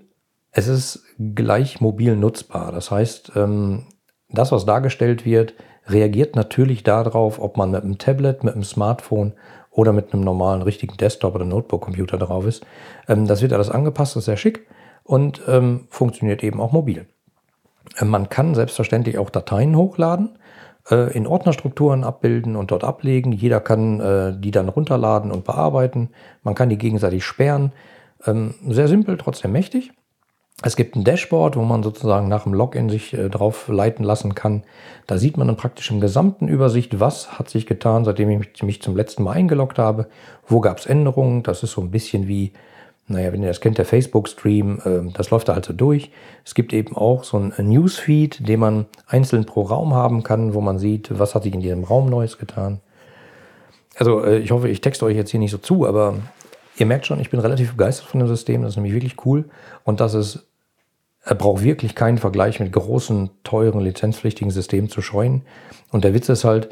es 0.51 0.67
ist 0.67 1.03
gleich 1.35 1.81
mobil 1.81 2.15
nutzbar. 2.15 2.71
Das 2.71 2.89
heißt, 2.89 3.33
ähm, 3.35 3.83
das, 4.29 4.51
was 4.51 4.65
dargestellt 4.65 5.25
wird, 5.25 5.53
reagiert 5.87 6.35
natürlich 6.35 6.83
darauf, 6.83 7.39
ob 7.39 7.57
man 7.57 7.71
mit 7.71 7.83
einem 7.83 7.97
Tablet, 7.97 8.43
mit 8.43 8.53
einem 8.53 8.63
Smartphone 8.63 9.33
oder 9.71 9.93
mit 9.93 10.13
einem 10.13 10.23
normalen 10.23 10.61
richtigen 10.61 10.97
Desktop- 10.97 11.35
oder 11.35 11.45
Notebook-Computer 11.45 12.17
drauf 12.17 12.45
ist. 12.45 12.65
Ähm, 13.07 13.27
das 13.27 13.41
wird 13.41 13.53
alles 13.53 13.69
angepasst, 13.69 14.15
das 14.15 14.21
ist 14.21 14.25
sehr 14.25 14.37
schick 14.37 14.67
und 15.03 15.41
ähm, 15.47 15.87
funktioniert 15.89 16.43
eben 16.43 16.59
auch 16.59 16.71
mobil. 16.71 17.07
Ähm, 17.99 18.09
man 18.09 18.29
kann 18.29 18.53
selbstverständlich 18.53 19.17
auch 19.17 19.29
Dateien 19.29 19.75
hochladen, 19.75 20.37
äh, 20.89 21.15
in 21.15 21.25
Ordnerstrukturen 21.25 22.03
abbilden 22.03 22.55
und 22.55 22.71
dort 22.71 22.83
ablegen. 22.83 23.31
Jeder 23.31 23.59
kann 23.59 23.99
äh, 23.99 24.33
die 24.37 24.51
dann 24.51 24.69
runterladen 24.69 25.31
und 25.31 25.45
bearbeiten. 25.45 26.09
Man 26.43 26.55
kann 26.55 26.69
die 26.69 26.77
gegenseitig 26.77 27.23
sperren. 27.23 27.71
Ähm, 28.25 28.55
sehr 28.67 28.87
simpel, 28.87 29.17
trotzdem 29.17 29.51
mächtig. 29.51 29.91
Es 30.63 30.75
gibt 30.75 30.96
ein 30.96 31.03
Dashboard, 31.03 31.55
wo 31.55 31.63
man 31.63 31.81
sozusagen 31.81 32.27
nach 32.27 32.43
dem 32.43 32.53
Login 32.53 32.89
sich 32.89 33.13
äh, 33.13 33.29
drauf 33.29 33.67
leiten 33.67 34.05
lassen 34.05 34.36
kann. 34.36 34.63
Da 35.07 35.18
sieht 35.18 35.37
man 35.37 35.48
dann 35.48 35.57
praktisch 35.57 35.90
im 35.90 36.00
gesamten 36.00 36.48
Übersicht, 36.48 37.00
was 37.00 37.40
hat 37.40 37.50
sich 37.50 37.66
getan, 37.66 38.05
seitdem 38.05 38.29
ich 38.29 38.61
mich 38.61 38.81
zum 38.81 38.96
letzten 38.96 39.24
Mal 39.24 39.31
eingeloggt 39.31 39.79
habe. 39.79 40.07
Wo 40.48 40.59
gab 40.59 40.77
es 40.77 40.85
Änderungen? 40.85 41.42
Das 41.42 41.64
ist 41.64 41.72
so 41.72 41.81
ein 41.81 41.90
bisschen 41.90 42.27
wie, 42.27 42.51
naja, 43.07 43.33
wenn 43.33 43.42
ihr 43.42 43.48
das 43.48 43.59
kennt, 43.59 43.79
der 43.79 43.85
Facebook-Stream, 43.85 44.81
äh, 44.85 45.14
das 45.14 45.31
läuft 45.31 45.50
da 45.50 45.53
also 45.53 45.74
durch. 45.74 46.11
Es 46.46 46.53
gibt 46.53 46.74
eben 46.74 46.96
auch 46.96 47.24
so 47.24 47.37
ein 47.37 47.53
Newsfeed, 47.57 48.48
den 48.48 48.59
man 48.59 48.85
einzeln 49.07 49.46
pro 49.46 49.64
Raum 49.64 49.96
haben 49.96 50.22
kann, 50.22 50.53
wo 50.53 50.61
man 50.61 50.77
sieht, 50.77 51.18
was 51.18 51.33
hat 51.33 51.42
sich 51.42 51.55
in 51.55 51.61
diesem 51.61 51.83
Raum 51.85 52.07
Neues 52.07 52.37
getan. 52.37 52.81
Also 53.98 54.24
äh, 54.24 54.37
ich 54.37 54.51
hoffe, 54.51 54.70
ich 54.70 54.81
texte 54.81 55.05
euch 55.05 55.16
jetzt 55.16 55.31
hier 55.31 55.40
nicht 55.40 55.51
so 55.51 55.57
zu, 55.57 55.87
aber 55.87 56.16
ihr 56.81 56.85
merkt 56.87 57.05
schon, 57.05 57.20
ich 57.20 57.29
bin 57.29 57.39
relativ 57.39 57.72
begeistert 57.74 58.07
von 58.07 58.20
dem 58.20 58.27
System. 58.27 58.63
Das 58.63 58.72
ist 58.72 58.75
nämlich 58.75 58.94
wirklich 58.94 59.25
cool 59.25 59.46
und 59.83 60.01
das 60.01 60.13
ist 60.13 60.48
er 61.24 61.35
braucht 61.35 61.63
wirklich 61.63 61.94
keinen 61.94 62.17
Vergleich 62.17 62.59
mit 62.59 62.72
großen, 62.72 63.29
teuren, 63.44 63.81
lizenzpflichtigen 63.81 64.50
Systemen 64.50 64.89
zu 64.89 65.03
scheuen. 65.03 65.44
Und 65.91 66.03
der 66.03 66.15
Witz 66.15 66.29
ist 66.29 66.44
halt, 66.44 66.70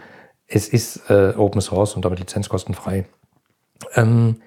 es 0.48 0.68
ist 0.68 1.08
äh, 1.12 1.36
Open 1.38 1.62
Source 1.62 1.96
und 1.96 2.04
damit 2.04 2.18
lizenzkostenfrei. 2.20 3.06
Ähm, 3.94 4.38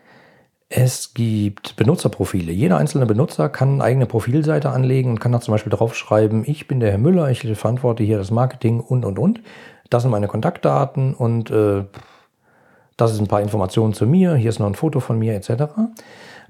es 0.69 1.15
gibt 1.15 1.77
Benutzerprofile. 1.77 2.51
Jeder 2.51 2.79
einzelne 2.79 3.07
Benutzer 3.07 3.49
kann 3.49 3.75
eine 3.75 3.85
eigene 3.85 4.07
Profilseite 4.07 4.71
anlegen 4.71 5.11
und 5.11 5.21
kann 5.21 5.31
da 5.31 5.41
zum 5.41 5.53
Beispiel 5.53 5.71
draufschreiben, 5.71 6.43
ich 6.49 6.67
bin 6.67 6.81
der 6.81 6.91
Herr 6.91 6.99
Müller, 6.99 7.31
ich 7.31 7.43
verantworte 7.57 8.03
hier 8.03 8.19
das 8.19 8.33
Marketing 8.33 8.81
und, 8.81 9.05
und, 9.05 9.21
und. 9.21 9.41
Das 9.89 10.03
sind 10.03 10.11
meine 10.11 10.27
Kontaktdaten 10.27 11.15
und 11.15 11.51
äh, 11.53 11.85
das 12.97 13.13
ist 13.13 13.21
ein 13.21 13.29
paar 13.29 13.41
Informationen 13.41 13.95
zu 13.95 14.07
mir, 14.07 14.35
hier 14.35 14.51
ist 14.51 14.59
noch 14.59 14.67
ein 14.67 14.75
Foto 14.75 15.01
von 15.01 15.19
mir 15.19 15.35
etc. 15.35 15.65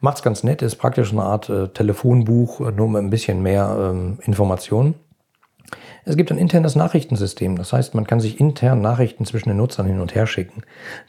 Macht 0.00 0.16
es 0.18 0.22
ganz 0.22 0.42
nett, 0.42 0.62
ist 0.62 0.76
praktisch 0.76 1.12
eine 1.12 1.22
Art 1.22 1.48
äh, 1.48 1.68
Telefonbuch, 1.68 2.61
äh, 2.61 2.72
nur 2.72 2.88
mit 2.88 3.02
ein 3.02 3.11
bisschen 3.11 3.42
mehr 3.42 3.76
ähm, 3.78 4.18
Informationen. 4.22 4.94
Es 6.05 6.16
gibt 6.16 6.33
ein 6.33 6.38
internes 6.38 6.74
Nachrichtensystem, 6.74 7.57
das 7.57 7.72
heißt, 7.72 7.94
man 7.94 8.07
kann 8.07 8.18
sich 8.18 8.40
intern 8.40 8.81
Nachrichten 8.81 9.24
zwischen 9.24 9.50
den 9.50 9.59
Nutzern 9.59 9.87
hin 9.87 10.00
und 10.00 10.14
her 10.14 10.26
schicken, 10.26 10.62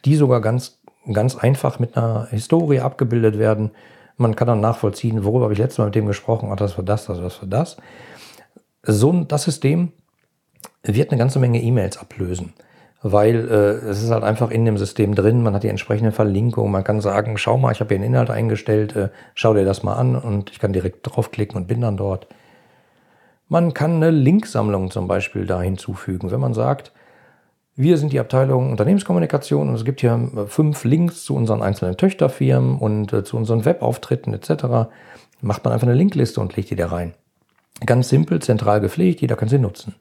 die 0.05 0.15
sogar 0.15 0.39
ganz, 0.39 0.79
ganz 1.11 1.35
einfach 1.35 1.79
mit 1.79 1.97
einer 1.97 2.27
Historie 2.29 2.79
abgebildet 2.79 3.39
werden. 3.39 3.71
Man 4.17 4.35
kann 4.35 4.47
dann 4.47 4.61
nachvollziehen, 4.61 5.25
worüber 5.25 5.45
habe 5.45 5.53
ich 5.53 5.59
letztes 5.59 5.79
Mal 5.79 5.85
mit 5.85 5.95
dem 5.95 6.05
gesprochen, 6.05 6.49
ach, 6.51 6.57
das 6.57 6.77
war 6.77 6.85
das, 6.85 7.07
das 7.07 7.19
war 7.19 7.49
das. 7.49 7.77
So, 8.83 9.23
das 9.23 9.43
System 9.43 9.91
wird 10.83 11.09
eine 11.09 11.17
ganze 11.17 11.39
Menge 11.39 11.61
E-Mails 11.61 11.97
ablösen 11.97 12.53
weil 13.03 13.49
äh, 13.49 13.89
es 13.89 14.01
ist 14.01 14.09
halt 14.09 14.23
einfach 14.23 14.49
in 14.49 14.63
dem 14.63 14.77
System 14.77 15.13
drin, 15.13 15.43
man 15.43 15.53
hat 15.53 15.63
die 15.63 15.67
entsprechende 15.67 16.13
Verlinkung, 16.13 16.71
man 16.71 16.85
kann 16.85 17.01
sagen, 17.01 17.37
schau 17.37 17.57
mal, 17.57 17.73
ich 17.73 17.81
habe 17.81 17.89
hier 17.89 17.97
einen 17.97 18.13
Inhalt 18.13 18.29
eingestellt, 18.29 18.95
äh, 18.95 19.09
schau 19.35 19.53
dir 19.53 19.65
das 19.65 19.83
mal 19.83 19.95
an 19.95 20.15
und 20.15 20.49
ich 20.51 20.59
kann 20.59 20.71
direkt 20.71 20.99
draufklicken 21.03 21.57
und 21.57 21.67
bin 21.67 21.81
dann 21.81 21.97
dort. 21.97 22.27
Man 23.49 23.73
kann 23.73 23.97
eine 23.97 24.09
Linksammlung 24.09 24.89
zum 24.89 25.09
Beispiel 25.09 25.45
da 25.45 25.61
hinzufügen, 25.61 26.31
wenn 26.31 26.39
man 26.39 26.53
sagt, 26.53 26.93
wir 27.75 27.97
sind 27.97 28.13
die 28.13 28.19
Abteilung 28.19 28.71
Unternehmenskommunikation 28.71 29.67
und 29.67 29.75
es 29.75 29.83
gibt 29.83 29.99
hier 29.99 30.29
äh, 30.35 30.45
fünf 30.45 30.85
Links 30.85 31.25
zu 31.25 31.35
unseren 31.35 31.61
einzelnen 31.61 31.97
Töchterfirmen 31.97 32.77
und 32.77 33.11
äh, 33.11 33.25
zu 33.25 33.35
unseren 33.35 33.65
Webauftritten 33.65 34.33
etc. 34.33 34.89
Macht 35.41 35.65
man 35.65 35.73
einfach 35.73 35.87
eine 35.87 35.95
Linkliste 35.95 36.39
und 36.39 36.55
legt 36.55 36.69
die 36.69 36.77
da 36.77 36.87
rein. 36.87 37.15
Ganz 37.85 38.07
simpel, 38.07 38.41
zentral 38.41 38.79
gepflegt, 38.79 39.19
jeder 39.19 39.35
kann 39.35 39.49
sie 39.49 39.59
nutzen. 39.59 39.95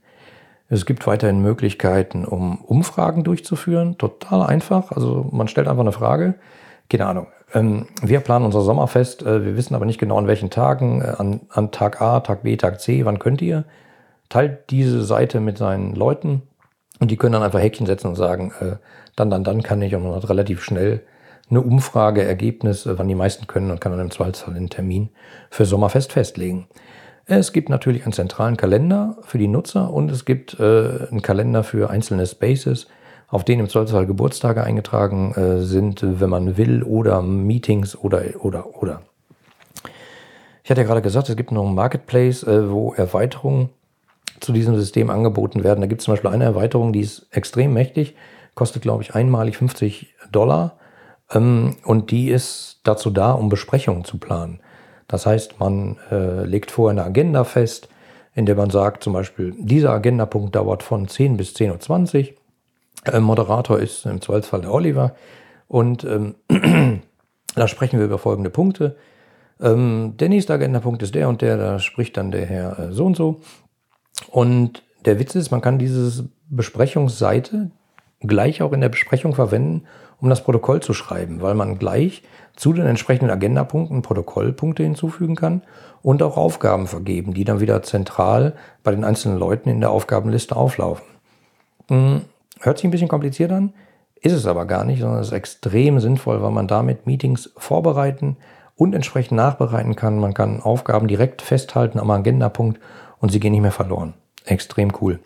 Es 0.72 0.86
gibt 0.86 1.06
weiterhin 1.06 1.42
Möglichkeiten, 1.42 2.24
um 2.24 2.62
Umfragen 2.62 3.24
durchzuführen. 3.24 3.98
Total 3.98 4.42
einfach. 4.42 4.90
Also 4.90 5.28
man 5.30 5.46
stellt 5.46 5.68
einfach 5.68 5.82
eine 5.82 5.92
Frage. 5.92 6.36
Keine 6.88 7.04
Ahnung. 7.04 7.26
Ähm, 7.52 7.88
wir 8.00 8.20
planen 8.20 8.46
unser 8.46 8.62
Sommerfest. 8.62 9.22
Äh, 9.22 9.44
wir 9.44 9.58
wissen 9.58 9.74
aber 9.74 9.84
nicht 9.84 10.00
genau 10.00 10.16
an 10.16 10.28
welchen 10.28 10.48
Tagen. 10.48 11.02
Äh, 11.02 11.12
an, 11.18 11.40
an 11.50 11.72
Tag 11.72 12.00
A, 12.00 12.20
Tag 12.20 12.44
B, 12.44 12.56
Tag 12.56 12.80
C. 12.80 13.04
Wann 13.04 13.18
könnt 13.18 13.42
ihr? 13.42 13.64
Teilt 14.30 14.70
diese 14.70 15.02
Seite 15.02 15.40
mit 15.40 15.58
seinen 15.58 15.94
Leuten 15.94 16.40
und 17.00 17.10
die 17.10 17.18
können 17.18 17.34
dann 17.34 17.42
einfach 17.42 17.60
Häkchen 17.60 17.84
setzen 17.84 18.06
und 18.06 18.14
sagen, 18.14 18.54
äh, 18.60 18.76
dann, 19.14 19.28
dann, 19.28 19.44
dann 19.44 19.62
kann 19.62 19.82
ich 19.82 19.94
und 19.94 20.04
man 20.04 20.14
hat 20.14 20.30
relativ 20.30 20.62
schnell 20.62 21.02
eine 21.50 21.60
Umfrage, 21.60 22.22
Ergebnis, 22.22 22.88
wann 22.90 23.08
die 23.08 23.14
meisten 23.14 23.46
können 23.46 23.70
und 23.70 23.82
kann 23.82 23.92
dann 23.92 24.00
im 24.00 24.10
Zweifelsfall 24.10 24.56
einen 24.56 24.70
Termin 24.70 25.10
für 25.50 25.66
Sommerfest 25.66 26.12
festlegen. 26.12 26.66
Es 27.26 27.52
gibt 27.52 27.68
natürlich 27.68 28.04
einen 28.04 28.12
zentralen 28.12 28.56
Kalender 28.56 29.16
für 29.22 29.38
die 29.38 29.48
Nutzer 29.48 29.92
und 29.92 30.10
es 30.10 30.24
gibt 30.24 30.58
äh, 30.58 31.06
einen 31.10 31.22
Kalender 31.22 31.62
für 31.62 31.88
einzelne 31.88 32.26
Spaces, 32.26 32.88
auf 33.28 33.44
denen 33.44 33.60
im 33.60 33.68
Zweifelsfall 33.68 34.06
Geburtstage 34.06 34.64
eingetragen 34.64 35.34
äh, 35.34 35.62
sind, 35.62 36.00
wenn 36.02 36.28
man 36.28 36.56
will, 36.56 36.82
oder 36.82 37.22
Meetings 37.22 37.96
oder, 37.96 38.22
oder, 38.40 38.82
oder. 38.82 39.02
Ich 40.64 40.70
hatte 40.70 40.82
ja 40.82 40.86
gerade 40.86 41.02
gesagt, 41.02 41.28
es 41.28 41.36
gibt 41.36 41.52
noch 41.52 41.64
einen 41.64 41.74
Marketplace, 41.74 42.42
äh, 42.42 42.70
wo 42.70 42.92
Erweiterungen 42.92 43.70
zu 44.40 44.52
diesem 44.52 44.76
System 44.76 45.08
angeboten 45.08 45.64
werden. 45.64 45.80
Da 45.80 45.86
gibt 45.86 46.00
es 46.00 46.04
zum 46.04 46.12
Beispiel 46.12 46.30
eine 46.30 46.44
Erweiterung, 46.44 46.92
die 46.92 47.00
ist 47.00 47.26
extrem 47.30 47.72
mächtig, 47.72 48.16
kostet, 48.54 48.82
glaube 48.82 49.02
ich, 49.02 49.14
einmalig 49.14 49.56
50 49.56 50.14
Dollar. 50.30 50.76
Ähm, 51.32 51.76
und 51.84 52.10
die 52.10 52.30
ist 52.30 52.80
dazu 52.84 53.10
da, 53.10 53.32
um 53.32 53.48
Besprechungen 53.48 54.04
zu 54.04 54.18
planen. 54.18 54.60
Das 55.08 55.26
heißt, 55.26 55.60
man 55.60 55.96
äh, 56.10 56.44
legt 56.44 56.70
vorher 56.70 56.98
eine 56.98 57.08
Agenda 57.08 57.44
fest, 57.44 57.88
in 58.34 58.46
der 58.46 58.54
man 58.54 58.70
sagt, 58.70 59.04
zum 59.04 59.12
Beispiel, 59.12 59.54
dieser 59.58 59.90
Agendapunkt 59.90 60.56
dauert 60.56 60.82
von 60.82 61.06
10 61.06 61.36
bis 61.36 61.54
10.20 61.54 62.30
Uhr. 62.30 63.14
Äh, 63.14 63.20
Moderator 63.20 63.78
ist 63.78 64.06
im 64.06 64.20
Zweifelsfall 64.20 64.62
der 64.62 64.72
Oliver. 64.72 65.14
Und 65.68 66.04
ähm, 66.04 66.34
da 67.54 67.68
sprechen 67.68 67.98
wir 67.98 68.06
über 68.06 68.18
folgende 68.18 68.50
Punkte. 68.50 68.96
Ähm, 69.60 70.14
der 70.18 70.28
nächste 70.28 70.54
Agendapunkt 70.54 71.02
ist 71.02 71.14
der 71.14 71.28
und 71.28 71.42
der, 71.42 71.56
da 71.56 71.78
spricht 71.78 72.16
dann 72.16 72.30
der 72.30 72.46
Herr 72.46 72.78
äh, 72.78 72.92
so 72.92 73.06
und 73.06 73.16
so. 73.16 73.40
Und 74.30 74.82
der 75.04 75.18
Witz 75.18 75.34
ist, 75.34 75.50
man 75.50 75.60
kann 75.60 75.78
diese 75.78 76.28
Besprechungsseite 76.48 77.70
gleich 78.20 78.62
auch 78.62 78.72
in 78.72 78.80
der 78.80 78.88
Besprechung 78.88 79.34
verwenden, 79.34 79.84
um 80.20 80.28
das 80.28 80.44
Protokoll 80.44 80.80
zu 80.80 80.94
schreiben, 80.94 81.42
weil 81.42 81.54
man 81.54 81.78
gleich 81.78 82.22
zu 82.56 82.72
den 82.72 82.86
entsprechenden 82.86 83.30
Agendapunkten 83.30 84.02
Protokollpunkte 84.02 84.82
hinzufügen 84.82 85.36
kann 85.36 85.62
und 86.02 86.22
auch 86.22 86.36
Aufgaben 86.36 86.86
vergeben, 86.86 87.34
die 87.34 87.44
dann 87.44 87.60
wieder 87.60 87.82
zentral 87.82 88.54
bei 88.82 88.90
den 88.90 89.04
einzelnen 89.04 89.38
Leuten 89.38 89.68
in 89.68 89.80
der 89.80 89.90
Aufgabenliste 89.90 90.56
auflaufen. 90.56 91.04
Hm, 91.88 92.22
hört 92.60 92.78
sich 92.78 92.84
ein 92.84 92.90
bisschen 92.90 93.08
kompliziert 93.08 93.52
an, 93.52 93.72
ist 94.20 94.32
es 94.32 94.46
aber 94.46 94.66
gar 94.66 94.84
nicht, 94.84 95.00
sondern 95.00 95.20
es 95.20 95.28
ist 95.28 95.32
extrem 95.32 95.98
sinnvoll, 95.98 96.42
weil 96.42 96.50
man 96.50 96.68
damit 96.68 97.06
Meetings 97.06 97.50
vorbereiten 97.56 98.36
und 98.76 98.94
entsprechend 98.94 99.36
nachbereiten 99.36 99.96
kann. 99.96 100.18
Man 100.18 100.34
kann 100.34 100.60
Aufgaben 100.60 101.08
direkt 101.08 101.42
festhalten 101.42 101.98
am 101.98 102.10
Agendapunkt 102.10 102.80
und 103.18 103.32
sie 103.32 103.40
gehen 103.40 103.52
nicht 103.52 103.62
mehr 103.62 103.72
verloren. 103.72 104.14
Extrem 104.44 104.92
cool. 105.00 105.20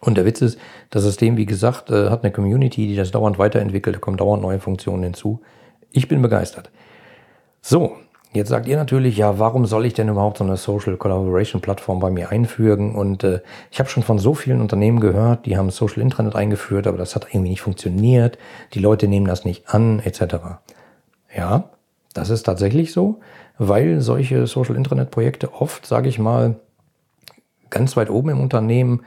Und 0.00 0.16
der 0.16 0.24
Witz 0.24 0.42
ist, 0.42 0.58
das 0.90 1.02
System, 1.02 1.36
wie 1.36 1.46
gesagt, 1.46 1.90
äh, 1.90 2.10
hat 2.10 2.22
eine 2.22 2.32
Community, 2.32 2.86
die 2.86 2.96
das 2.96 3.10
dauernd 3.10 3.38
weiterentwickelt, 3.38 3.96
da 3.96 4.00
kommen 4.00 4.16
dauernd 4.16 4.42
neue 4.42 4.60
Funktionen 4.60 5.02
hinzu. 5.02 5.40
Ich 5.96 6.08
bin 6.08 6.20
begeistert. 6.20 6.70
So, 7.62 7.96
jetzt 8.34 8.50
sagt 8.50 8.68
ihr 8.68 8.76
natürlich, 8.76 9.16
ja, 9.16 9.38
warum 9.38 9.64
soll 9.64 9.86
ich 9.86 9.94
denn 9.94 10.10
überhaupt 10.10 10.36
so 10.36 10.44
eine 10.44 10.58
Social 10.58 10.98
Collaboration 10.98 11.62
Plattform 11.62 12.00
bei 12.00 12.10
mir 12.10 12.28
einfügen? 12.28 12.94
Und 12.94 13.24
äh, 13.24 13.40
ich 13.70 13.78
habe 13.78 13.88
schon 13.88 14.02
von 14.02 14.18
so 14.18 14.34
vielen 14.34 14.60
Unternehmen 14.60 15.00
gehört, 15.00 15.46
die 15.46 15.56
haben 15.56 15.70
Social 15.70 16.02
Intranet 16.02 16.36
eingeführt, 16.36 16.86
aber 16.86 16.98
das 16.98 17.14
hat 17.14 17.28
irgendwie 17.30 17.48
nicht 17.48 17.62
funktioniert. 17.62 18.36
Die 18.74 18.78
Leute 18.78 19.08
nehmen 19.08 19.24
das 19.24 19.46
nicht 19.46 19.70
an, 19.70 20.00
etc. 20.00 20.36
Ja, 21.34 21.70
das 22.12 22.28
ist 22.28 22.42
tatsächlich 22.42 22.92
so, 22.92 23.20
weil 23.56 24.02
solche 24.02 24.46
Social 24.46 24.76
Intranet 24.76 25.10
Projekte 25.10 25.54
oft, 25.54 25.86
sage 25.86 26.10
ich 26.10 26.18
mal, 26.18 26.56
ganz 27.70 27.96
weit 27.96 28.10
oben 28.10 28.28
im 28.28 28.40
Unternehmen 28.40 29.00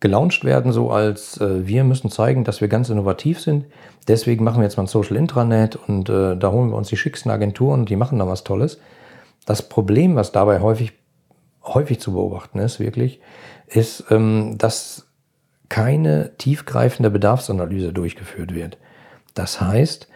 gelauncht 0.00 0.44
werden, 0.44 0.72
so 0.72 0.90
als 0.90 1.38
äh, 1.40 1.66
wir 1.66 1.84
müssen 1.84 2.10
zeigen, 2.10 2.44
dass 2.44 2.60
wir 2.60 2.68
ganz 2.68 2.88
innovativ 2.88 3.38
sind. 3.38 3.66
Deswegen 4.08 4.44
machen 4.44 4.58
wir 4.58 4.64
jetzt 4.64 4.78
mal 4.78 4.84
ein 4.84 4.88
Social 4.88 5.16
Intranet 5.16 5.76
und 5.76 6.08
äh, 6.08 6.36
da 6.36 6.50
holen 6.50 6.70
wir 6.70 6.76
uns 6.76 6.88
die 6.88 6.96
schicksten 6.96 7.30
Agenturen 7.30 7.80
und 7.80 7.90
die 7.90 7.96
machen 7.96 8.18
da 8.18 8.26
was 8.26 8.42
Tolles. 8.42 8.78
Das 9.44 9.68
Problem, 9.68 10.16
was 10.16 10.32
dabei 10.32 10.60
häufig, 10.60 10.92
häufig 11.62 12.00
zu 12.00 12.12
beobachten 12.12 12.58
ist, 12.58 12.80
wirklich, 12.80 13.20
ist, 13.66 14.06
ähm, 14.10 14.56
dass 14.56 15.06
keine 15.68 16.36
tiefgreifende 16.38 17.10
Bedarfsanalyse 17.10 17.92
durchgeführt 17.92 18.54
wird. 18.54 18.78
Das 19.34 19.60
heißt, 19.60 20.08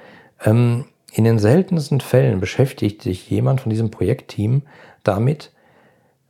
ähm, 0.45 0.87
in 1.13 1.25
den 1.25 1.39
seltensten 1.39 2.01
Fällen 2.01 2.41
beschäftigt 2.41 3.03
sich 3.03 3.31
jemand 3.31 3.61
von 3.61 3.71
diesem 3.71 3.91
Projektteam 3.91 4.63
damit, 5.05 5.53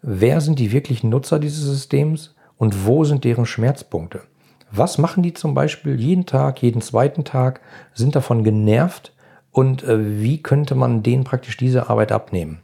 wer 0.02 0.40
sind 0.40 0.58
die 0.58 0.72
wirklichen 0.72 1.08
Nutzer 1.08 1.38
dieses 1.38 1.64
Systems, 1.64 2.33
und 2.56 2.86
wo 2.86 3.04
sind 3.04 3.24
deren 3.24 3.46
Schmerzpunkte? 3.46 4.22
Was 4.70 4.98
machen 4.98 5.22
die 5.22 5.34
zum 5.34 5.54
Beispiel 5.54 6.00
jeden 6.00 6.26
Tag, 6.26 6.62
jeden 6.62 6.80
zweiten 6.80 7.24
Tag, 7.24 7.60
sind 7.92 8.16
davon 8.16 8.42
genervt 8.42 9.12
und 9.52 9.84
äh, 9.84 10.20
wie 10.20 10.42
könnte 10.42 10.74
man 10.74 11.02
denen 11.02 11.24
praktisch 11.24 11.56
diese 11.56 11.88
Arbeit 11.88 12.10
abnehmen? 12.10 12.60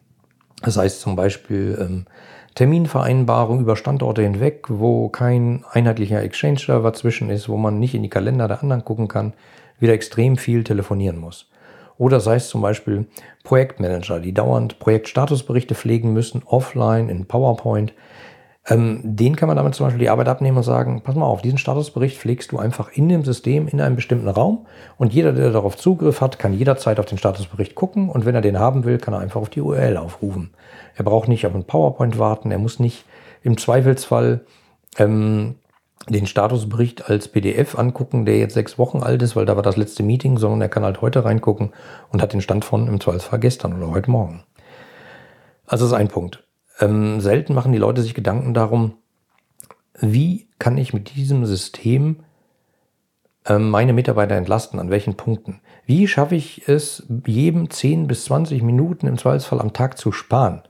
Das 0.63 0.77
heißt 0.77 1.01
zum 1.01 1.17
Beispiel 1.17 1.79
ähm, 1.81 2.07
Terminvereinbarung 2.55 3.61
über 3.61 3.77
Standorte 3.77 4.23
hinweg, 4.23 4.67
wo 4.69 5.09
kein 5.09 5.65
einheitlicher 5.71 6.23
Exchange-Server 6.23 6.93
zwischen 6.93 7.31
ist, 7.31 7.49
wo 7.49 7.57
man 7.57 7.79
nicht 7.79 7.95
in 7.95 8.03
die 8.03 8.11
Kalender 8.11 8.49
der 8.49 8.61
anderen 8.63 8.85
gucken 8.85 9.09
kann, 9.09 9.35
wieder 9.79 9.93
extrem 9.93 10.37
viel 10.37 10.65
telefonieren 10.65 11.17
muss. 11.17 11.49
Oder 11.97 12.19
sei 12.21 12.37
es 12.37 12.49
zum 12.49 12.61
Beispiel 12.61 13.07
Projektmanager, 13.45 14.21
die 14.21 14.33
dauernd 14.33 14.79
Projektstatusberichte 14.79 15.75
pflegen 15.75 16.13
müssen, 16.13 16.43
offline 16.45 17.09
in 17.09 17.27
PowerPoint. 17.27 17.93
Ähm, 18.67 19.01
den 19.03 19.37
kann 19.37 19.47
man 19.47 19.57
damit 19.57 19.75
zum 19.75 19.87
Beispiel 19.87 20.01
die 20.01 20.11
Arbeit 20.11 20.29
abnehmen 20.29 20.59
und 20.59 20.63
sagen, 20.63 21.01
pass 21.03 21.15
mal 21.15 21.25
auf, 21.25 21.41
diesen 21.41 21.59
Statusbericht 21.59 22.19
pflegst 22.19 22.53
du 22.53 22.59
einfach 22.59 22.93
in 22.93 23.09
dem 23.09 23.25
System, 23.25 23.69
in 23.69 23.81
einem 23.81 23.97
bestimmten 23.97 24.29
Raum 24.29 24.67
und 24.99 25.15
jeder, 25.15 25.33
der 25.33 25.51
darauf 25.51 25.79
Zugriff 25.79 26.21
hat, 26.21 26.39
kann 26.39 26.53
jederzeit 26.53 27.01
auf 27.01 27.07
den 27.07 27.17
Statusbericht 27.17 27.75
gucken 27.75 28.11
und 28.11 28.27
wenn 28.27 28.35
er 28.35 28.43
den 28.43 28.59
haben 28.59 28.85
will, 28.85 28.99
kann 28.99 29.15
er 29.15 29.21
einfach 29.21 29.41
auf 29.41 29.49
die 29.49 29.63
URL 29.63 29.97
aufrufen. 29.97 30.51
Er 30.95 31.05
braucht 31.05 31.29
nicht 31.29 31.47
auf 31.47 31.55
ein 31.55 31.65
PowerPoint 31.65 32.19
warten, 32.19 32.51
er 32.51 32.59
muss 32.59 32.79
nicht 32.79 33.07
im 33.43 33.57
Zweifelsfall 33.57 34.45
ähm, 34.99 35.55
den 36.09 36.27
Statusbericht 36.27 37.09
als 37.09 37.29
PDF 37.29 37.79
angucken, 37.79 38.27
der 38.27 38.39
jetzt 38.39 38.55
sechs 38.55 38.79
Wochen 38.79 39.03
alt 39.03 39.23
ist, 39.23 39.37
weil 39.37 39.47
da 39.47 39.57
war 39.57 39.63
das 39.63 39.77
letzte 39.77 40.03
Meeting, 40.03 40.37
sondern 40.37 40.61
er 40.61 40.69
kann 40.69 40.85
halt 40.85 41.01
heute 41.01 41.25
reingucken 41.25 41.73
und 42.11 42.21
hat 42.21 42.35
den 42.35 42.41
Stand 42.43 42.65
von 42.65 42.89
im 42.89 43.01
Zweifelsfall 43.01 43.39
gestern 43.39 43.75
oder 43.75 43.91
heute 43.91 44.11
Morgen. 44.11 44.45
Also 45.67 45.85
das 45.85 45.93
ist 45.93 45.99
ein 45.99 46.09
Punkt. 46.09 46.45
Ähm, 46.81 47.21
selten 47.21 47.55
machen 47.55 47.73
die 47.73 47.79
Leute 47.79 48.03
sich 48.03 48.15
Gedanken 48.15 48.55
darum, 48.55 48.95
wie 49.99 50.49
kann 50.59 50.79
ich 50.79 50.95
mit 50.95 51.15
diesem 51.15 51.45
System 51.47 52.21
ähm, 53.47 53.71
meine 53.71 53.93
Mitarbeiter 53.93 54.35
entlasten, 54.37 54.81
an 54.81 54.91
welchen 54.91 55.17
Punkten. 55.17 55.61
Wie 55.85 56.09
schaffe 56.09 56.35
ich 56.35 56.69
es, 56.69 57.07
jedem 57.27 57.71
10 57.71 58.07
bis 58.07 58.25
20 58.25 58.63
Minuten 58.63 59.07
im 59.07 59.19
Zweifelsfall 59.19 59.61
am 59.61 59.73
Tag 59.73 59.99
zu 59.99 60.13
sparen, 60.13 60.63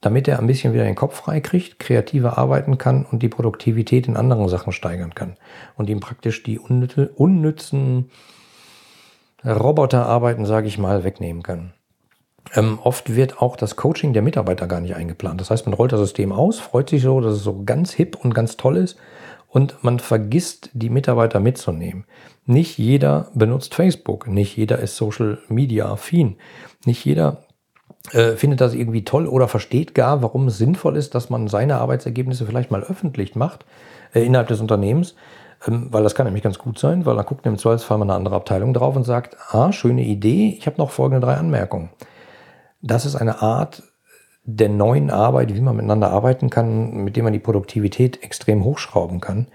damit 0.00 0.28
er 0.28 0.38
ein 0.38 0.46
bisschen 0.46 0.74
wieder 0.74 0.84
den 0.84 0.94
Kopf 0.96 1.16
frei 1.16 1.40
kriegt, 1.40 1.78
kreativer 1.78 2.36
arbeiten 2.36 2.76
kann 2.76 3.06
und 3.06 3.22
die 3.22 3.28
Produktivität 3.28 4.06
in 4.08 4.16
anderen 4.16 4.48
Sachen 4.48 4.72
steigern 4.72 5.14
kann 5.14 5.36
und 5.76 5.88
ihm 5.88 6.00
praktisch 6.00 6.42
die 6.42 6.58
unnützen 6.58 8.10
Roboterarbeiten, 9.44 10.46
sage 10.46 10.68
ich 10.68 10.78
mal, 10.78 11.04
wegnehmen 11.04 11.42
kann. 11.42 11.72
Ähm, 12.52 12.78
oft 12.82 13.14
wird 13.14 13.40
auch 13.40 13.56
das 13.56 13.76
Coaching 13.76 14.12
der 14.12 14.22
Mitarbeiter 14.22 14.66
gar 14.66 14.80
nicht 14.80 14.94
eingeplant. 14.94 15.40
Das 15.40 15.50
heißt, 15.50 15.66
man 15.66 15.74
rollt 15.74 15.92
das 15.92 16.00
System 16.00 16.32
aus, 16.32 16.58
freut 16.58 16.90
sich 16.90 17.02
so, 17.02 17.20
dass 17.20 17.34
es 17.34 17.42
so 17.42 17.64
ganz 17.64 17.92
hip 17.92 18.16
und 18.22 18.34
ganz 18.34 18.56
toll 18.56 18.76
ist 18.76 18.96
und 19.48 19.82
man 19.82 19.98
vergisst, 19.98 20.70
die 20.72 20.90
Mitarbeiter 20.90 21.40
mitzunehmen. 21.40 22.04
Nicht 22.44 22.76
jeder 22.76 23.28
benutzt 23.34 23.74
Facebook, 23.74 24.28
nicht 24.28 24.56
jeder 24.56 24.78
ist 24.78 24.96
Social 24.96 25.38
Media 25.48 25.90
affin, 25.90 26.36
nicht 26.84 27.04
jeder 27.04 27.44
äh, 28.12 28.32
findet 28.32 28.60
das 28.60 28.74
irgendwie 28.74 29.04
toll 29.04 29.26
oder 29.26 29.48
versteht 29.48 29.94
gar, 29.94 30.22
warum 30.22 30.48
es 30.48 30.58
sinnvoll 30.58 30.96
ist, 30.96 31.14
dass 31.14 31.30
man 31.30 31.48
seine 31.48 31.76
Arbeitsergebnisse 31.76 32.44
vielleicht 32.44 32.70
mal 32.70 32.82
öffentlich 32.82 33.34
macht 33.34 33.64
äh, 34.12 34.22
innerhalb 34.22 34.48
des 34.48 34.60
Unternehmens. 34.60 35.14
Ähm, 35.66 35.88
weil 35.90 36.02
das 36.02 36.14
kann 36.14 36.26
nämlich 36.26 36.42
ganz 36.42 36.58
gut 36.58 36.78
sein, 36.78 37.06
weil 37.06 37.16
dann 37.16 37.24
guckt 37.24 37.46
im 37.46 37.56
Zweifelsfall 37.56 37.96
mal 37.96 38.04
eine 38.04 38.14
andere 38.14 38.34
Abteilung 38.34 38.74
drauf 38.74 38.96
und 38.96 39.04
sagt, 39.04 39.36
ah, 39.50 39.72
schöne 39.72 40.02
Idee, 40.02 40.54
ich 40.58 40.66
habe 40.66 40.76
noch 40.76 40.90
folgende 40.90 41.24
drei 41.24 41.36
Anmerkungen 41.36 41.88
das 42.84 43.06
ist 43.06 43.16
eine 43.16 43.42
Art 43.42 43.82
der 44.44 44.68
neuen 44.68 45.10
Arbeit, 45.10 45.54
wie 45.54 45.60
man 45.60 45.76
miteinander 45.76 46.10
arbeiten 46.10 46.50
kann, 46.50 46.92
mit 47.02 47.16
dem 47.16 47.24
man 47.24 47.32
die 47.32 47.38
Produktivität 47.38 48.22
extrem 48.22 48.62
hochschrauben 48.62 49.20
kann. 49.20 49.48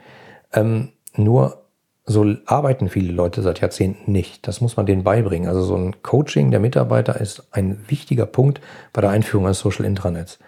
Ähm, 0.52 0.90
nur 1.16 1.66
so 2.06 2.26
arbeiten 2.48 2.90
viele 2.90 3.14
Leute 3.14 3.44
seit 3.44 3.62
Jahrzehnten 3.62 4.12
nicht. 4.12 4.48
Das 4.48 4.62
muss 4.62 4.78
man 4.78 4.88
denen 4.88 5.04
beibringen. 5.04 5.48
Also 5.48 5.62
so 5.62 5.76
ein 5.76 6.02
Coaching 6.02 6.50
der 6.50 6.60
Mitarbeiter 6.60 7.22
ist 7.22 7.48
ein 7.52 7.86
wichtiger 7.88 8.26
Punkt 8.26 8.62
bei 8.94 9.02
der 9.02 9.12
Einführung 9.12 9.46
eines 9.46 9.60
Social 9.60 9.86
Intranets. 9.86 10.40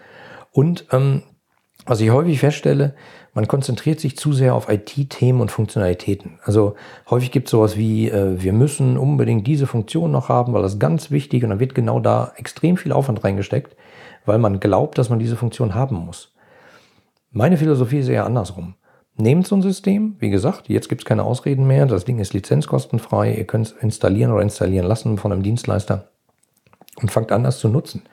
Und 0.52 0.88
ähm, 0.92 1.22
was 1.86 2.02
ich 2.02 2.12
häufig 2.12 2.40
feststelle, 2.40 2.94
man 3.34 3.48
konzentriert 3.48 4.00
sich 4.00 4.18
zu 4.18 4.34
sehr 4.34 4.56
auf 4.56 4.70
IT-Themen 4.70 5.40
und 5.40 5.52
Funktionalitäten. 5.52 6.40
Also 6.44 6.76
häufig 7.10 7.32
gibt 7.32 7.48
es 7.48 7.52
sowas 7.52 7.78
wie, 7.78 8.10
äh, 8.10 8.42
wir 8.42 8.54
müssen 8.54 8.98
unbedingt 8.98 9.48
diese 9.48 9.68
Funktion 9.68 10.12
noch 10.12 10.30
haben, 10.30 10.54
weil 10.54 10.62
das 10.62 10.74
ist 10.74 10.80
ganz 10.80 11.12
wichtig 11.12 11.44
und 11.44 11.50
dann 11.50 11.60
wird 11.60 11.76
genau 11.76 12.00
da 12.00 12.34
extrem 12.36 12.78
viel 12.78 12.92
Aufwand 12.92 13.24
reingesteckt, 13.24 13.76
weil 14.26 14.38
man 14.38 14.60
glaubt, 14.60 14.98
dass 14.98 15.10
man 15.10 15.20
diese 15.20 15.38
Funktion 15.38 15.74
haben 15.74 15.96
muss. 15.96 16.34
Meine 17.32 17.58
Philosophie 17.58 18.00
ist 18.00 18.10
eher 18.10 18.26
andersrum. 18.26 18.76
Nehmt 19.16 19.48
so 19.48 19.56
ein 19.56 19.62
System, 19.62 20.16
wie 20.20 20.30
gesagt, 20.30 20.68
jetzt 20.68 20.90
gibt 20.90 21.02
es 21.02 21.06
keine 21.06 21.24
Ausreden 21.24 21.68
mehr, 21.68 21.86
das 21.86 22.06
Ding 22.06 22.20
ist 22.20 22.34
lizenzkostenfrei, 22.34 23.34
ihr 23.34 23.46
könnt 23.46 23.68
es 23.68 23.72
installieren 23.74 24.32
oder 24.32 24.42
installieren 24.42 24.88
lassen 24.88 25.18
von 25.18 25.32
einem 25.32 25.44
Dienstleister 25.44 26.10
und 26.96 27.12
fangt 27.12 27.32
an, 27.32 27.44
das 27.44 27.60
zu 27.60 27.70
nutzen. 27.70 28.04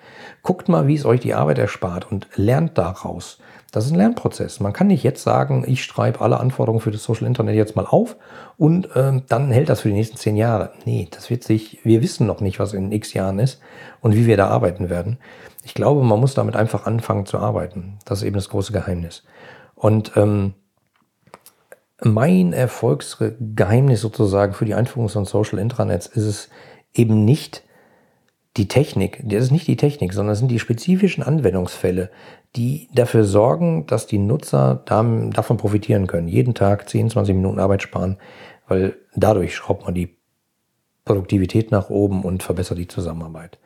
Guckt 0.43 0.69
mal, 0.69 0.87
wie 0.87 0.95
es 0.95 1.05
euch 1.05 1.21
die 1.21 1.35
Arbeit 1.35 1.59
erspart 1.59 2.11
und 2.11 2.29
lernt 2.37 2.79
daraus. 2.79 3.39
Das 3.71 3.85
ist 3.85 3.93
ein 3.93 3.99
Lernprozess. 3.99 4.61
Man 4.61 4.73
kann 4.73 4.87
nicht 4.87 5.03
jetzt 5.03 5.23
sagen, 5.23 5.63
ich 5.67 5.85
schreibe 5.85 6.23
alle 6.23 6.41
Anforderungen 6.41 6.81
für 6.81 6.91
das 6.91 7.05
Social 7.05 7.27
Internet 7.27 7.55
jetzt 7.55 7.77
mal 7.77 7.85
auf 7.85 8.17
und 8.57 8.89
ähm, 8.97 9.25
dann 9.29 9.51
hält 9.51 9.69
das 9.69 9.83
für 9.83 9.89
die 9.89 9.95
nächsten 9.95 10.17
zehn 10.17 10.37
Jahre. 10.37 10.73
Nee, 10.87 11.09
das 11.11 11.29
wird 11.29 11.45
sich, 11.45 11.79
wir 11.85 12.01
wissen 12.01 12.27
noch 12.27 12.41
nicht, 12.41 12.59
was 12.59 12.73
in 12.73 12.93
x 12.93 13.13
Jahren 13.13 13.39
ist 13.39 13.61
und 14.01 14.15
wie 14.15 14.27
wir 14.27 14.39
da 14.39 14.49
arbeiten 14.49 14.89
werden. 14.89 15.19
Ich 15.65 15.75
glaube, 15.75 16.03
man 16.03 16.19
muss 16.19 16.33
damit 16.33 16.57
einfach 16.57 16.87
anfangen 16.87 17.27
zu 17.27 17.39
arbeiten. 17.39 17.99
Das 18.07 18.21
ist 18.21 18.25
eben 18.25 18.37
das 18.37 18.49
große 18.49 18.73
Geheimnis. 18.73 19.25
Und 19.75 20.13
ähm, 20.17 20.55
mein 22.03 22.55
Erfolgsgeheimnis 22.55 24.01
sozusagen 24.01 24.55
für 24.55 24.65
die 24.65 24.75
Einführung 24.75 25.11
von 25.11 25.27
Social 25.27 25.59
Intranets 25.59 26.07
ist 26.07 26.25
es 26.25 26.49
eben 26.95 27.27
nicht, 27.27 27.65
die 28.59 28.69
Technik, 28.69 29.21
das 29.25 29.45
ist 29.45 29.51
nicht 29.51 29.67
die 29.67 29.77
Technik, 29.77 30.13
sondern 30.13 30.33
es 30.33 30.41
sind 30.41 30.51
die 30.51 30.59
spezifischen 30.59 31.23
Anwendungsfälle, 31.23 32.11
die 32.57 32.89
dafür 32.93 33.25
sorgen, 33.25 33.87
dass 33.87 34.07
die 34.07 34.19
Nutzer 34.19 34.83
davon 34.85 35.57
profitieren 35.57 36.07
können. 36.07 36.29
Jeden 36.29 36.55
Tag 36.55 36.89
10, 36.89 37.11
20 37.11 37.35
Minuten 37.35 37.61
Arbeit 37.61 37.83
sparen, 37.83 38.19
weil 38.67 38.97
dadurch 39.15 39.55
schraubt 39.55 39.85
man 39.85 39.95
die 39.95 40.17
Produktivität 41.05 41.71
nach 41.71 41.89
oben 41.89 42.23
und 42.25 42.43
verbessert 42.43 42.79
die 42.79 42.89
Zusammenarbeit. 42.89 43.59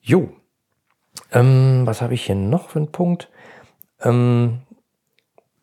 Jo, 0.00 0.30
ähm, 1.32 1.82
was 1.84 2.00
habe 2.00 2.14
ich 2.14 2.24
hier 2.24 2.34
noch 2.34 2.70
für 2.70 2.78
einen 2.78 2.92
Punkt? 2.92 3.28
Ähm, 4.00 4.60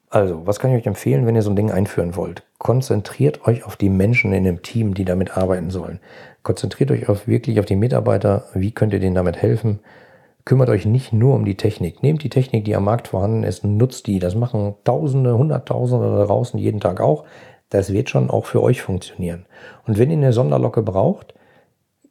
also, 0.09 0.45
was 0.47 0.59
kann 0.59 0.71
ich 0.71 0.77
euch 0.81 0.87
empfehlen, 0.87 1.25
wenn 1.25 1.35
ihr 1.35 1.43
so 1.43 1.51
ein 1.51 1.55
Ding 1.55 1.71
einführen 1.71 2.15
wollt? 2.15 2.43
Konzentriert 2.57 3.45
euch 3.45 3.63
auf 3.63 3.75
die 3.75 3.89
Menschen 3.89 4.33
in 4.33 4.43
dem 4.43 4.63
Team, 4.63 4.95
die 4.95 5.05
damit 5.05 5.37
arbeiten 5.37 5.69
sollen. 5.69 5.99
Konzentriert 6.43 6.91
euch 6.91 7.09
auf, 7.09 7.27
wirklich 7.27 7.59
auf 7.59 7.65
die 7.65 7.75
Mitarbeiter. 7.75 8.45
Wie 8.53 8.71
könnt 8.71 8.93
ihr 8.93 8.99
denen 8.99 9.15
damit 9.15 9.37
helfen? 9.37 9.79
Kümmert 10.45 10.69
euch 10.69 10.85
nicht 10.85 11.13
nur 11.13 11.35
um 11.35 11.45
die 11.45 11.57
Technik. 11.57 12.01
Nehmt 12.01 12.23
die 12.23 12.29
Technik, 12.29 12.65
die 12.65 12.75
am 12.75 12.85
Markt 12.85 13.09
vorhanden 13.09 13.43
ist, 13.43 13.63
nutzt 13.63 14.07
die. 14.07 14.19
Das 14.19 14.35
machen 14.35 14.75
Tausende, 14.83 15.37
Hunderttausende 15.37 16.17
da 16.17 16.25
draußen 16.25 16.59
jeden 16.59 16.79
Tag 16.79 17.01
auch. 17.01 17.25
Das 17.69 17.93
wird 17.93 18.09
schon 18.09 18.29
auch 18.29 18.45
für 18.45 18.63
euch 18.63 18.81
funktionieren. 18.81 19.45
Und 19.85 19.97
wenn 19.97 20.09
ihr 20.09 20.17
eine 20.17 20.33
Sonderlocke 20.33 20.81
braucht, 20.81 21.33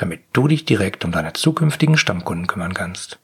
damit 0.00 0.22
du 0.32 0.48
dich 0.48 0.64
direkt 0.64 1.04
um 1.04 1.12
deine 1.12 1.34
zukünftigen 1.34 1.98
Stammkunden 1.98 2.46
kümmern 2.46 2.74
kannst. 2.74 3.18